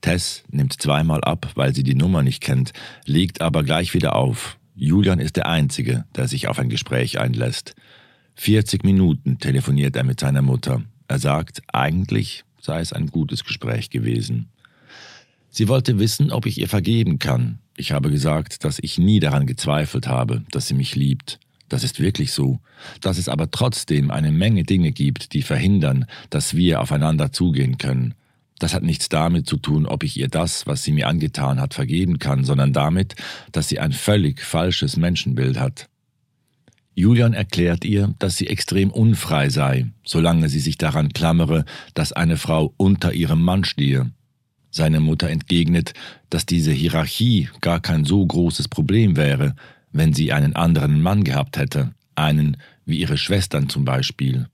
Tess 0.00 0.44
nimmt 0.50 0.80
zweimal 0.80 1.22
ab, 1.22 1.50
weil 1.54 1.74
sie 1.74 1.82
die 1.82 1.94
Nummer 1.94 2.22
nicht 2.22 2.42
kennt, 2.42 2.72
legt 3.06 3.40
aber 3.40 3.64
gleich 3.64 3.94
wieder 3.94 4.16
auf. 4.16 4.58
Julian 4.74 5.20
ist 5.20 5.36
der 5.36 5.46
Einzige, 5.46 6.04
der 6.16 6.26
sich 6.28 6.48
auf 6.48 6.58
ein 6.58 6.68
Gespräch 6.68 7.18
einlässt. 7.18 7.74
40 8.36 8.84
Minuten 8.84 9.38
telefoniert 9.38 9.96
er 9.96 10.04
mit 10.04 10.20
seiner 10.20 10.42
Mutter. 10.42 10.82
Er 11.08 11.18
sagt, 11.18 11.62
eigentlich 11.72 12.44
sei 12.60 12.80
es 12.80 12.92
ein 12.92 13.08
gutes 13.08 13.44
Gespräch 13.44 13.90
gewesen. 13.90 14.48
Sie 15.50 15.68
wollte 15.68 15.98
wissen, 15.98 16.32
ob 16.32 16.46
ich 16.46 16.58
ihr 16.58 16.68
vergeben 16.68 17.18
kann. 17.18 17.58
Ich 17.76 17.92
habe 17.92 18.10
gesagt, 18.10 18.64
dass 18.64 18.78
ich 18.80 18.98
nie 18.98 19.20
daran 19.20 19.46
gezweifelt 19.46 20.08
habe, 20.08 20.42
dass 20.50 20.66
sie 20.66 20.74
mich 20.74 20.96
liebt. 20.96 21.38
Das 21.68 21.84
ist 21.84 22.00
wirklich 22.00 22.32
so. 22.32 22.60
Dass 23.00 23.18
es 23.18 23.28
aber 23.28 23.50
trotzdem 23.50 24.10
eine 24.10 24.32
Menge 24.32 24.64
Dinge 24.64 24.92
gibt, 24.92 25.32
die 25.32 25.42
verhindern, 25.42 26.06
dass 26.30 26.54
wir 26.54 26.80
aufeinander 26.80 27.32
zugehen 27.32 27.78
können. 27.78 28.14
Das 28.58 28.74
hat 28.74 28.82
nichts 28.82 29.08
damit 29.08 29.46
zu 29.46 29.56
tun, 29.56 29.86
ob 29.86 30.04
ich 30.04 30.16
ihr 30.16 30.28
das, 30.28 30.66
was 30.66 30.84
sie 30.84 30.92
mir 30.92 31.08
angetan 31.08 31.60
hat, 31.60 31.74
vergeben 31.74 32.18
kann, 32.18 32.44
sondern 32.44 32.72
damit, 32.72 33.14
dass 33.52 33.68
sie 33.68 33.78
ein 33.78 33.92
völlig 33.92 34.40
falsches 34.40 34.96
Menschenbild 34.96 35.58
hat. 35.58 35.88
Julian 36.94 37.34
erklärt 37.34 37.84
ihr, 37.84 38.14
dass 38.18 38.36
sie 38.36 38.46
extrem 38.46 38.90
unfrei 38.90 39.48
sei, 39.48 39.86
solange 40.04 40.48
sie 40.48 40.60
sich 40.60 40.78
daran 40.78 41.12
klammere, 41.12 41.64
dass 41.94 42.12
eine 42.12 42.36
Frau 42.36 42.72
unter 42.76 43.12
ihrem 43.12 43.42
Mann 43.42 43.64
stehe. 43.64 44.10
Seine 44.70 45.00
Mutter 45.00 45.28
entgegnet, 45.28 45.94
dass 46.30 46.46
diese 46.46 46.72
Hierarchie 46.72 47.48
gar 47.60 47.80
kein 47.80 48.04
so 48.04 48.24
großes 48.24 48.68
Problem 48.68 49.16
wäre, 49.16 49.54
wenn 49.92 50.12
sie 50.12 50.32
einen 50.32 50.56
anderen 50.56 51.00
Mann 51.00 51.24
gehabt 51.24 51.56
hätte, 51.56 51.94
einen 52.14 52.56
wie 52.84 52.98
ihre 52.98 53.18
Schwestern 53.18 53.68
zum 53.68 53.84
Beispiel. 53.84 54.48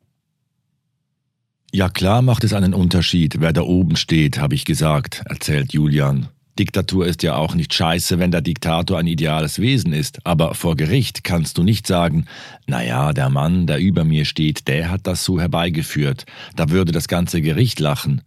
Ja 1.73 1.89
klar 1.89 2.21
macht 2.21 2.45
es 2.45 2.53
einen 2.53 2.75
Unterschied, 2.75 3.41
wer 3.41 3.53
da 3.53 3.63
oben 3.63 3.97
steht, 3.97 4.39
habe 4.39 4.55
ich 4.55 4.65
gesagt, 4.65 5.23
erzählt 5.27 5.73
Julian. 5.73 6.29
Diktatur 6.61 7.07
ist 7.07 7.23
ja 7.23 7.37
auch 7.37 7.55
nicht 7.55 7.73
scheiße, 7.73 8.19
wenn 8.19 8.33
der 8.33 8.43
Diktator 8.43 8.99
ein 8.99 9.07
ideales 9.07 9.61
Wesen 9.61 9.95
ist, 9.95 10.19
aber 10.27 10.55
vor 10.55 10.77
Gericht 10.77 11.25
kannst 11.25 11.57
du 11.57 11.63
nicht 11.63 11.87
sagen, 11.87 12.27
naja, 12.67 13.15
der 13.15 13.31
Mann, 13.31 13.67
der 13.67 13.79
über 13.79 14.05
mir 14.05 14.27
steht, 14.27 14.69
der 14.69 14.91
hat 14.91 15.07
das 15.07 15.25
so 15.25 15.41
herbeigeführt, 15.41 16.27
da 16.57 16.69
würde 16.69 16.93
das 16.93 17.09
ganze 17.09 17.41
Gericht 17.41 17.81
lachen. 17.81 18.21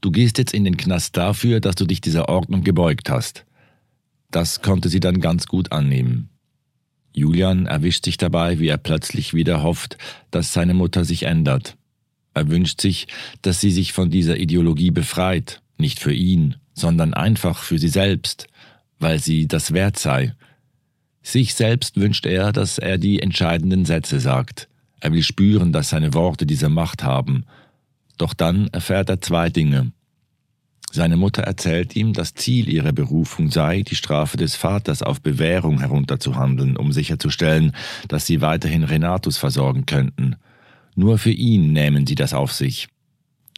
du 0.00 0.10
gehst 0.10 0.38
jetzt 0.38 0.54
in 0.54 0.64
den 0.64 0.78
Knast 0.78 1.18
dafür, 1.18 1.60
dass 1.60 1.74
du 1.74 1.84
dich 1.84 2.00
dieser 2.00 2.30
Ordnung 2.30 2.64
gebeugt 2.64 3.10
hast. 3.10 3.44
Das 4.30 4.62
konnte 4.62 4.88
sie 4.88 5.00
dann 5.00 5.20
ganz 5.20 5.46
gut 5.46 5.70
annehmen. 5.70 6.30
Julian 7.12 7.66
erwischt 7.66 8.06
sich 8.06 8.16
dabei, 8.16 8.58
wie 8.58 8.68
er 8.68 8.78
plötzlich 8.78 9.34
wieder 9.34 9.62
hofft, 9.62 9.98
dass 10.30 10.54
seine 10.54 10.72
Mutter 10.72 11.04
sich 11.04 11.24
ändert. 11.24 11.76
Er 12.32 12.48
wünscht 12.48 12.80
sich, 12.80 13.06
dass 13.42 13.60
sie 13.60 13.70
sich 13.70 13.92
von 13.92 14.08
dieser 14.08 14.38
Ideologie 14.38 14.92
befreit, 14.92 15.60
nicht 15.76 16.00
für 16.00 16.14
ihn, 16.14 16.56
sondern 16.76 17.14
einfach 17.14 17.58
für 17.62 17.78
sie 17.78 17.88
selbst, 17.88 18.46
weil 19.00 19.18
sie 19.18 19.48
das 19.48 19.72
wert 19.72 19.98
sei. 19.98 20.34
Sich 21.22 21.54
selbst 21.54 21.96
wünscht 21.96 22.26
er, 22.26 22.52
dass 22.52 22.78
er 22.78 22.98
die 22.98 23.20
entscheidenden 23.20 23.84
Sätze 23.84 24.20
sagt. 24.20 24.68
Er 25.00 25.12
will 25.12 25.22
spüren, 25.22 25.72
dass 25.72 25.88
seine 25.88 26.14
Worte 26.14 26.46
diese 26.46 26.68
Macht 26.68 27.02
haben. 27.02 27.44
Doch 28.18 28.32
dann 28.32 28.68
erfährt 28.68 29.08
er 29.08 29.20
zwei 29.20 29.48
Dinge. 29.48 29.92
Seine 30.92 31.16
Mutter 31.16 31.42
erzählt 31.42 31.96
ihm, 31.96 32.12
das 32.12 32.34
Ziel 32.34 32.68
ihrer 32.68 32.92
Berufung 32.92 33.50
sei, 33.50 33.82
die 33.82 33.96
Strafe 33.96 34.36
des 34.36 34.54
Vaters 34.54 35.02
auf 35.02 35.20
Bewährung 35.20 35.80
herunterzuhandeln, 35.80 36.76
um 36.76 36.92
sicherzustellen, 36.92 37.72
dass 38.08 38.26
sie 38.26 38.40
weiterhin 38.40 38.84
Renatus 38.84 39.36
versorgen 39.36 39.84
könnten. 39.84 40.36
Nur 40.94 41.18
für 41.18 41.32
ihn 41.32 41.72
nehmen 41.72 42.06
sie 42.06 42.14
das 42.14 42.32
auf 42.32 42.52
sich. 42.52 42.88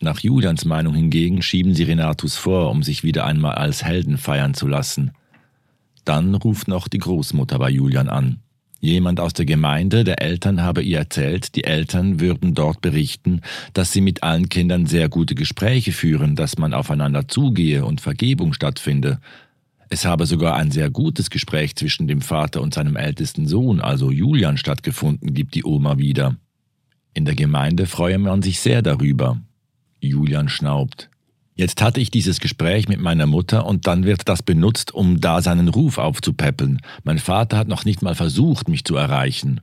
Nach 0.01 0.21
Julians 0.21 0.65
Meinung 0.65 0.95
hingegen 0.95 1.43
schieben 1.43 1.75
sie 1.75 1.83
Renatus 1.83 2.37
vor, 2.37 2.71
um 2.71 2.83
sich 2.83 3.03
wieder 3.03 3.27
einmal 3.27 3.57
als 3.57 3.85
Helden 3.85 4.17
feiern 4.17 4.55
zu 4.55 4.69
lassen. 4.69 5.11
Dann 6.05 6.35
ruft 6.35 6.69
noch 6.69 6.87
die 6.89 6.99
Großmutter 6.99 7.59
bei 7.59 7.71
Julian 7.71 8.09
an. 8.09 8.41
Jemand 8.81 9.19
aus 9.19 9.33
der 9.33 9.45
Gemeinde 9.45 10.05
der 10.05 10.23
Eltern 10.23 10.63
habe 10.63 10.83
ihr 10.83 10.99
erzählt, 10.99 11.57
die 11.57 11.65
Eltern 11.65 12.21
würden 12.21 12.55
dort 12.55 12.81
berichten, 12.81 13.41
dass 13.73 13.93
sie 13.93 14.01
mit 14.01 14.23
allen 14.23 14.49
Kindern 14.49 14.87
sehr 14.87 15.09
gute 15.09 15.35
Gespräche 15.35 15.91
führen, 15.91 16.37
dass 16.37 16.59
man 16.59 16.75
aufeinander 16.75 17.27
zugehe 17.27 17.85
und 17.85 18.01
Vergebung 18.01 18.53
stattfinde. 18.53 19.19
Es 19.89 20.05
habe 20.05 20.27
sogar 20.27 20.55
ein 20.55 20.71
sehr 20.71 20.91
gutes 20.91 21.29
Gespräch 21.29 21.75
zwischen 21.75 22.07
dem 22.07 22.21
Vater 22.21 22.63
und 22.63 22.75
seinem 22.75 22.95
ältesten 22.95 23.49
Sohn, 23.49 23.81
also 23.81 24.13
Julian, 24.13 24.59
stattgefunden, 24.59 25.35
gibt 25.35 25.57
die 25.57 25.65
Oma 25.65 25.99
wieder. 25.99 26.37
In 27.15 27.25
der 27.25 27.35
Gemeinde 27.35 27.87
freue 27.87 28.19
man 28.19 28.43
sich 28.43 28.61
sehr 28.61 28.83
darüber. 28.83 29.41
Julian 30.01 30.49
schnaubt. 30.49 31.11
Jetzt 31.55 31.83
hatte 31.83 32.01
ich 32.01 32.11
dieses 32.11 32.39
Gespräch 32.39 32.89
mit 32.89 33.01
meiner 33.01 33.27
Mutter 33.27 33.67
und 33.67 33.89
dann 33.89 34.05
wird 34.05 34.29
das 34.29 34.45
benutzt, 34.45 34.95
um 34.95 35.21
da 35.21 35.43
seinen 35.43 35.69
Ruf 35.69 35.99
aufzupäppeln. 35.99 36.81
Mein 37.03 37.19
Vater 37.19 37.57
hat 37.57 37.67
noch 37.67 37.85
nicht 37.85 38.01
mal 38.01 38.15
versucht, 38.15 38.69
mich 38.69 38.85
zu 38.85 38.95
erreichen. 38.95 39.61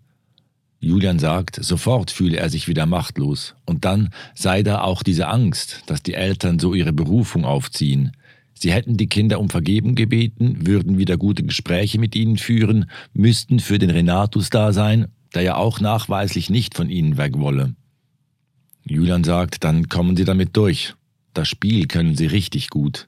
Julian 0.81 1.19
sagt, 1.19 1.63
sofort 1.63 2.11
fühle 2.11 2.37
er 2.37 2.49
sich 2.49 2.67
wieder 2.67 2.85
machtlos. 2.85 3.55
Und 3.65 3.85
dann 3.85 4.09
sei 4.33 4.61
da 4.61 4.81
auch 4.81 5.03
diese 5.03 5.29
Angst, 5.29 5.83
dass 5.85 6.03
die 6.03 6.15
Eltern 6.15 6.59
so 6.59 6.73
ihre 6.73 6.91
Berufung 6.91 7.45
aufziehen. 7.45 8.11
Sie 8.53 8.71
hätten 8.71 8.97
die 8.97 9.07
Kinder 9.07 9.39
um 9.39 9.49
Vergebung 9.49 9.95
gebeten, 9.95 10.67
würden 10.67 10.97
wieder 10.97 11.17
gute 11.17 11.43
Gespräche 11.43 11.97
mit 11.97 12.15
ihnen 12.15 12.37
führen, 12.37 12.89
müssten 13.13 13.59
für 13.59 13.79
den 13.79 13.89
Renatus 13.89 14.49
da 14.49 14.73
sein, 14.73 15.07
der 15.33 15.43
ja 15.43 15.55
auch 15.55 15.79
nachweislich 15.79 16.49
nicht 16.49 16.75
von 16.75 16.89
ihnen 16.89 17.17
weg 17.17 17.37
wolle. 17.37 17.73
Julian 18.87 19.23
sagt, 19.23 19.63
dann 19.63 19.89
kommen 19.89 20.15
Sie 20.15 20.25
damit 20.25 20.55
durch. 20.55 20.93
Das 21.33 21.47
Spiel 21.47 21.87
können 21.87 22.15
Sie 22.15 22.27
richtig 22.27 22.69
gut. 22.69 23.07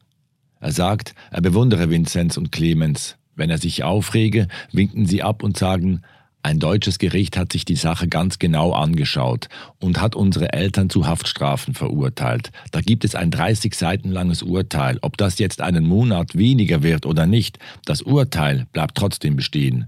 Er 0.60 0.72
sagt, 0.72 1.14
er 1.32 1.42
bewundere 1.42 1.90
Vinzenz 1.90 2.36
und 2.36 2.52
Clemens. 2.52 3.16
Wenn 3.36 3.52
er 3.52 3.60
sich 3.60 3.84
aufrege, 3.84 4.48
winken 4.72 5.06
sie 5.06 5.22
ab 5.22 5.44
und 5.44 5.56
sagen, 5.56 6.02
ein 6.42 6.60
deutsches 6.60 6.98
Gericht 6.98 7.38
hat 7.38 7.52
sich 7.52 7.66
die 7.66 7.76
Sache 7.76 8.08
ganz 8.08 8.40
genau 8.40 8.72
angeschaut 8.72 9.50
und 9.80 10.02
hat 10.02 10.16
unsere 10.16 10.54
Eltern 10.54 10.90
zu 10.90 11.06
Haftstrafen 11.06 11.74
verurteilt. 11.74 12.52
Da 12.72 12.82
gibt 12.82 13.06
es 13.06 13.16
ein 13.16 13.32
30 13.32 13.76
Seiten 13.76 14.10
langes 14.10 14.42
Urteil. 14.42 14.98
Ob 15.02 15.18
das 15.18 15.40
jetzt 15.40 15.62
einen 15.62 15.86
Monat 15.86 16.36
weniger 16.36 16.82
wird 16.82 17.06
oder 17.06 17.28
nicht, 17.28 17.60
das 17.86 18.02
Urteil 18.02 18.66
bleibt 18.72 18.96
trotzdem 18.96 19.36
bestehen. 19.36 19.88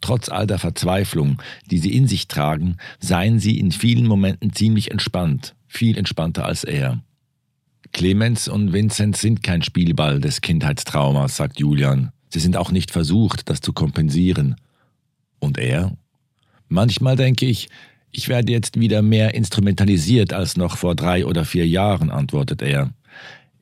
Trotz 0.00 0.28
all 0.28 0.46
der 0.46 0.58
Verzweiflung, 0.58 1.42
die 1.70 1.78
sie 1.78 1.94
in 1.94 2.06
sich 2.06 2.28
tragen, 2.28 2.76
seien 3.00 3.38
sie 3.38 3.58
in 3.58 3.72
vielen 3.72 4.06
Momenten 4.06 4.52
ziemlich 4.52 4.90
entspannt, 4.90 5.54
viel 5.66 5.96
entspannter 5.96 6.44
als 6.44 6.64
er. 6.64 7.00
Clemens 7.92 8.48
und 8.48 8.72
Vincent 8.72 9.16
sind 9.16 9.42
kein 9.42 9.62
Spielball 9.62 10.20
des 10.20 10.40
Kindheitstraumas, 10.40 11.36
sagt 11.36 11.58
Julian. 11.58 12.12
Sie 12.28 12.40
sind 12.40 12.56
auch 12.56 12.70
nicht 12.70 12.90
versucht, 12.90 13.48
das 13.48 13.60
zu 13.60 13.72
kompensieren. 13.72 14.56
Und 15.38 15.58
er? 15.58 15.96
Manchmal 16.68 17.16
denke 17.16 17.46
ich, 17.46 17.68
ich 18.10 18.28
werde 18.28 18.52
jetzt 18.52 18.78
wieder 18.78 19.02
mehr 19.02 19.34
instrumentalisiert 19.34 20.32
als 20.32 20.56
noch 20.56 20.76
vor 20.76 20.94
drei 20.94 21.24
oder 21.24 21.44
vier 21.44 21.66
Jahren, 21.66 22.10
antwortet 22.10 22.62
er. 22.62 22.92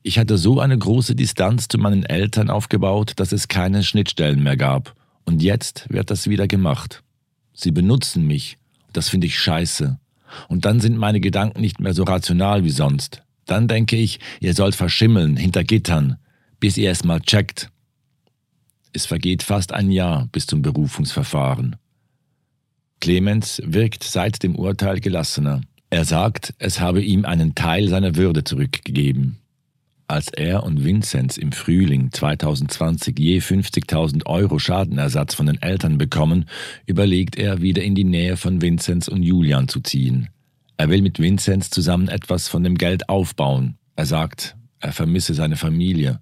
Ich 0.03 0.19
hatte 0.19 0.39
so 0.39 0.61
eine 0.61 0.77
große 0.77 1.15
Distanz 1.15 1.69
zu 1.69 1.79
meinen 1.79 2.05
Eltern 2.05 2.51
aufgebaut, 2.51 3.13
dass 3.17 3.33
es 3.33 3.49
keine 3.49 3.83
Schnittstellen 3.83 4.43
mehr 4.43 4.57
gab. 4.57 4.95
Und 5.25 5.43
jetzt 5.43 5.87
wird 5.89 6.11
das 6.11 6.29
wieder 6.29 6.47
gemacht. 6.47 7.03
Sie 7.53 7.71
benutzen 7.71 8.27
mich. 8.27 8.59
Das 8.93 9.09
finde 9.09 9.27
ich 9.27 9.39
scheiße. 9.39 9.99
Und 10.49 10.65
dann 10.65 10.81
sind 10.81 10.97
meine 10.97 11.21
Gedanken 11.21 11.61
nicht 11.61 11.81
mehr 11.81 11.95
so 11.95 12.05
rational 12.05 12.65
wie 12.65 12.71
sonst. 12.71 13.23
Dann 13.47 13.69
denke 13.69 13.97
ich, 13.97 14.21
ihr 14.41 14.55
sollt 14.55 14.75
verschimmeln 14.75 15.37
hinter 15.37 15.65
Gittern, 15.65 16.17
bis 16.61 16.77
ihr 16.77 16.91
es 16.91 17.05
mal 17.05 17.21
checkt. 17.21 17.71
Es 18.93 19.07
vergeht 19.07 19.43
fast 19.43 19.73
ein 19.73 19.91
Jahr 19.91 20.29
bis 20.33 20.47
zum 20.47 20.63
Berufungsverfahren. 20.63 21.77
Clemens 23.01 23.61
wirkt 23.65 24.05
seit 24.05 24.43
dem 24.43 24.57
Urteil 24.57 25.01
gelassener. 25.01 25.61
Er 25.91 26.05
sagt, 26.05 26.55
es 26.59 26.81
habe 26.81 27.03
ihm 27.03 27.25
einen 27.25 27.55
Teil 27.55 27.89
seiner 27.89 28.17
Würde 28.17 28.45
zurückgegeben. 28.45 29.39
Als 30.07 30.29
er 30.29 30.65
und 30.65 30.85
Vinzenz 30.85 31.39
im 31.39 31.53
Frühling 31.53 32.13
2020 32.13 33.19
je 33.19 33.39
50.000 33.39 34.27
Euro 34.27 34.59
Schadenersatz 34.59 35.35
von 35.35 35.47
den 35.47 35.61
Eltern 35.63 35.97
bekommen, 35.97 36.45
überlegt 36.87 37.37
er, 37.37 37.63
wieder 37.63 37.83
in 37.83 37.95
die 37.95 38.05
Nähe 38.05 38.37
von 38.37 38.61
Vinzenz 38.61 39.09
und 39.09 39.23
Julian 39.23 39.69
zu 39.69 39.81
ziehen. 39.81 40.29
Er 40.77 40.91
will 40.91 41.01
mit 41.01 41.21
Vinzenz 41.21 41.71
zusammen 41.71 42.09
etwas 42.09 42.49
von 42.49 42.63
dem 42.65 42.77
Geld 42.77 43.09
aufbauen. 43.09 43.79
Er 43.97 44.05
sagt, 44.05 44.57
er 44.81 44.93
vermisse 44.93 45.33
seine 45.33 45.57
Familie. 45.57 46.21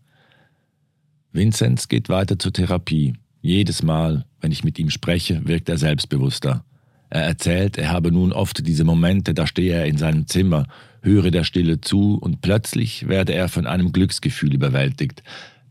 Vinzenz 1.32 1.88
geht 1.88 2.08
weiter 2.08 2.38
zur 2.38 2.52
Therapie. 2.52 3.14
Jedes 3.40 3.82
Mal, 3.82 4.26
wenn 4.40 4.52
ich 4.52 4.62
mit 4.62 4.78
ihm 4.78 4.90
spreche, 4.90 5.48
wirkt 5.48 5.68
er 5.68 5.78
selbstbewusster. 5.78 6.64
Er 7.10 7.22
erzählt, 7.22 7.78
er 7.78 7.90
habe 7.90 8.12
nun 8.12 8.32
oft 8.32 8.64
diese 8.64 8.84
Momente, 8.84 9.34
da 9.34 9.46
stehe 9.46 9.74
er 9.74 9.86
in 9.86 9.98
seinem 9.98 10.28
Zimmer, 10.28 10.66
höre 11.02 11.30
der 11.30 11.44
Stille 11.44 11.80
zu 11.80 12.16
und 12.16 12.40
plötzlich 12.40 13.08
werde 13.08 13.34
er 13.34 13.48
von 13.48 13.66
einem 13.66 13.92
Glücksgefühl 13.92 14.54
überwältigt, 14.54 15.22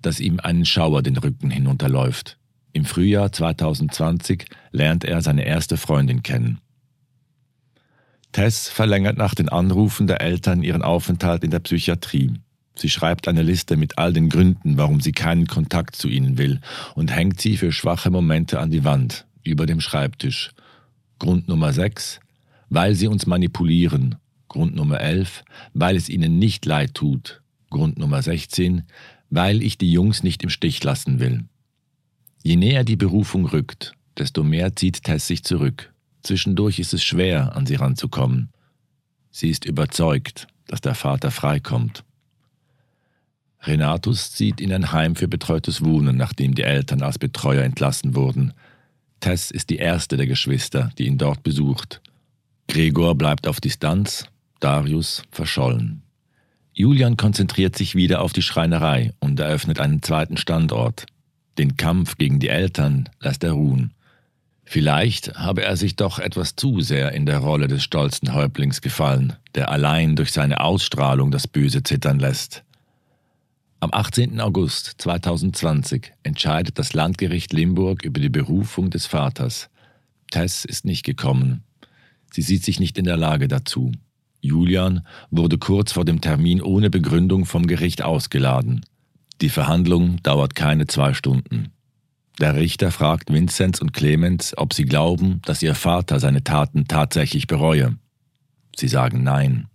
das 0.01 0.19
ihm 0.19 0.39
einen 0.39 0.65
Schauer 0.65 1.01
den 1.01 1.17
Rücken 1.17 1.49
hinunterläuft. 1.49 2.37
Im 2.73 2.85
Frühjahr 2.85 3.31
2020 3.31 4.45
lernt 4.71 5.03
er 5.03 5.21
seine 5.21 5.45
erste 5.45 5.77
Freundin 5.77 6.23
kennen. 6.23 6.59
Tess 8.31 8.69
verlängert 8.69 9.17
nach 9.17 9.35
den 9.35 9.49
Anrufen 9.49 10.07
der 10.07 10.21
Eltern 10.21 10.63
ihren 10.63 10.83
Aufenthalt 10.83 11.43
in 11.43 11.51
der 11.51 11.59
Psychiatrie. 11.59 12.33
Sie 12.75 12.89
schreibt 12.89 13.27
eine 13.27 13.41
Liste 13.41 13.75
mit 13.75 13.97
all 13.97 14.13
den 14.13 14.29
Gründen, 14.29 14.77
warum 14.77 15.01
sie 15.01 15.11
keinen 15.11 15.47
Kontakt 15.47 15.95
zu 15.95 16.07
ihnen 16.07 16.37
will, 16.37 16.61
und 16.95 17.13
hängt 17.13 17.41
sie 17.41 17.57
für 17.57 17.73
schwache 17.73 18.09
Momente 18.09 18.59
an 18.59 18.71
die 18.71 18.85
Wand, 18.85 19.25
über 19.43 19.65
dem 19.65 19.81
Schreibtisch. 19.81 20.51
Grund 21.19 21.49
Nummer 21.49 21.73
6, 21.73 22.21
weil 22.69 22.95
sie 22.95 23.07
uns 23.07 23.25
manipulieren. 23.25 24.15
Grund 24.51 24.75
Nummer 24.75 24.99
11, 24.99 25.45
weil 25.73 25.95
es 25.95 26.09
ihnen 26.09 26.37
nicht 26.37 26.65
leid 26.65 26.93
tut. 26.93 27.41
Grund 27.69 27.97
Nummer 27.97 28.21
16, 28.21 28.83
weil 29.29 29.63
ich 29.63 29.77
die 29.77 29.93
Jungs 29.93 30.23
nicht 30.23 30.43
im 30.43 30.49
Stich 30.49 30.83
lassen 30.83 31.21
will. 31.21 31.45
Je 32.43 32.57
näher 32.57 32.83
die 32.83 32.97
Berufung 32.97 33.45
rückt, 33.45 33.93
desto 34.17 34.43
mehr 34.43 34.75
zieht 34.75 35.03
Tess 35.03 35.25
sich 35.25 35.45
zurück. 35.45 35.93
Zwischendurch 36.21 36.79
ist 36.79 36.93
es 36.93 37.01
schwer, 37.01 37.55
an 37.55 37.65
sie 37.65 37.75
ranzukommen. 37.75 38.49
Sie 39.29 39.49
ist 39.49 39.63
überzeugt, 39.63 40.47
dass 40.67 40.81
der 40.81 40.95
Vater 40.95 41.31
freikommt. 41.31 42.03
Renatus 43.61 44.33
zieht 44.33 44.59
in 44.59 44.73
ein 44.73 44.91
Heim 44.91 45.15
für 45.15 45.29
betreutes 45.29 45.81
Wohnen, 45.81 46.17
nachdem 46.17 46.55
die 46.55 46.63
Eltern 46.63 47.03
als 47.03 47.17
Betreuer 47.17 47.63
entlassen 47.63 48.15
wurden. 48.15 48.51
Tess 49.21 49.49
ist 49.49 49.69
die 49.69 49.77
erste 49.77 50.17
der 50.17 50.27
Geschwister, 50.27 50.91
die 50.97 51.07
ihn 51.07 51.17
dort 51.17 51.41
besucht. 51.41 52.01
Gregor 52.67 53.15
bleibt 53.15 53.47
auf 53.47 53.61
Distanz, 53.61 54.25
Darius 54.61 55.23
verschollen. 55.31 56.03
Julian 56.73 57.17
konzentriert 57.17 57.75
sich 57.75 57.95
wieder 57.95 58.21
auf 58.21 58.31
die 58.31 58.41
Schreinerei 58.41 59.13
und 59.19 59.39
eröffnet 59.39 59.79
einen 59.79 60.01
zweiten 60.01 60.37
Standort. 60.37 61.05
Den 61.57 61.75
Kampf 61.75 62.17
gegen 62.17 62.39
die 62.39 62.47
Eltern 62.47 63.09
lässt 63.19 63.43
er 63.43 63.51
ruhen. 63.51 63.93
Vielleicht 64.63 65.35
habe 65.35 65.63
er 65.63 65.75
sich 65.75 65.97
doch 65.97 66.17
etwas 66.17 66.55
zu 66.55 66.79
sehr 66.79 67.11
in 67.11 67.25
der 67.25 67.39
Rolle 67.39 67.67
des 67.67 67.83
stolzen 67.83 68.33
Häuptlings 68.33 68.79
gefallen, 68.79 69.33
der 69.53 69.69
allein 69.69 70.15
durch 70.15 70.31
seine 70.31 70.61
Ausstrahlung 70.61 71.29
das 71.29 71.45
Böse 71.45 71.83
zittern 71.83 72.19
lässt. 72.19 72.63
Am 73.81 73.89
18. 73.91 74.39
August 74.39 74.93
2020 74.99 76.13
entscheidet 76.23 76.79
das 76.79 76.93
Landgericht 76.93 77.51
Limburg 77.51 78.05
über 78.05 78.21
die 78.21 78.29
Berufung 78.29 78.91
des 78.91 79.07
Vaters. 79.07 79.69
Tess 80.29 80.63
ist 80.63 80.85
nicht 80.85 81.03
gekommen. 81.03 81.63
Sie 82.31 82.43
sieht 82.43 82.63
sich 82.63 82.79
nicht 82.79 82.97
in 82.97 83.05
der 83.05 83.17
Lage 83.17 83.49
dazu. 83.49 83.91
Julian 84.41 85.05
wurde 85.29 85.57
kurz 85.57 85.91
vor 85.91 86.05
dem 86.05 86.21
Termin 86.21 86.61
ohne 86.61 86.89
Begründung 86.89 87.45
vom 87.45 87.67
Gericht 87.67 88.01
ausgeladen. 88.01 88.85
Die 89.41 89.49
Verhandlung 89.49 90.21
dauert 90.23 90.55
keine 90.55 90.87
zwei 90.87 91.13
Stunden. 91.13 91.71
Der 92.39 92.55
Richter 92.55 92.91
fragt 92.91 93.31
Vinzenz 93.31 93.79
und 93.79 93.93
Clemens, 93.93 94.57
ob 94.57 94.73
sie 94.73 94.85
glauben, 94.85 95.41
dass 95.45 95.61
ihr 95.61 95.75
Vater 95.75 96.19
seine 96.19 96.43
Taten 96.43 96.87
tatsächlich 96.87 97.47
bereue. 97.47 97.97
Sie 98.75 98.87
sagen 98.87 99.23
Nein. 99.23 99.67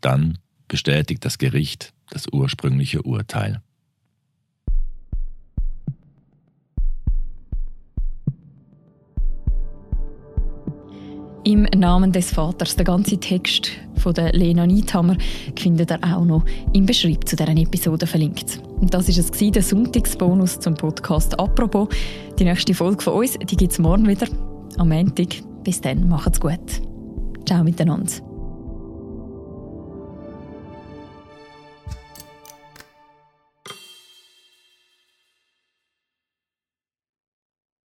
Dann 0.00 0.38
bestätigt 0.68 1.24
das 1.24 1.38
Gericht 1.38 1.92
das 2.10 2.26
ursprüngliche 2.30 3.02
Urteil. 3.02 3.62
Im 11.44 11.62
Namen 11.76 12.12
des 12.12 12.30
Vaters, 12.32 12.76
der 12.76 12.84
ganze 12.84 13.18
Text 13.18 13.72
von 13.96 14.14
der 14.14 14.32
Lena 14.32 14.64
Niethammer, 14.64 15.16
findet 15.56 15.90
ihr 15.90 15.98
auch 16.02 16.24
noch 16.24 16.44
im 16.72 16.86
Beschreib 16.86 17.26
zu 17.28 17.34
dieser 17.34 17.56
Episode 17.56 18.06
verlinkt. 18.06 18.60
Und 18.80 18.94
das 18.94 19.08
war 19.08 19.18
es, 19.18 19.52
der 19.52 19.62
Sonntagsbonus 19.62 20.60
zum 20.60 20.74
Podcast 20.74 21.38
«Apropos». 21.40 21.88
Die 22.38 22.44
nächste 22.44 22.74
Folge 22.74 23.02
von 23.02 23.14
uns 23.14 23.36
gibt 23.40 23.72
es 23.72 23.78
morgen 23.80 24.06
wieder, 24.06 24.28
am 24.78 24.90
Montag. 24.90 25.42
Bis 25.64 25.80
dann, 25.80 26.08
macht's 26.08 26.40
gut. 26.40 26.60
Ciao 27.44 27.64
miteinander. 27.64 28.31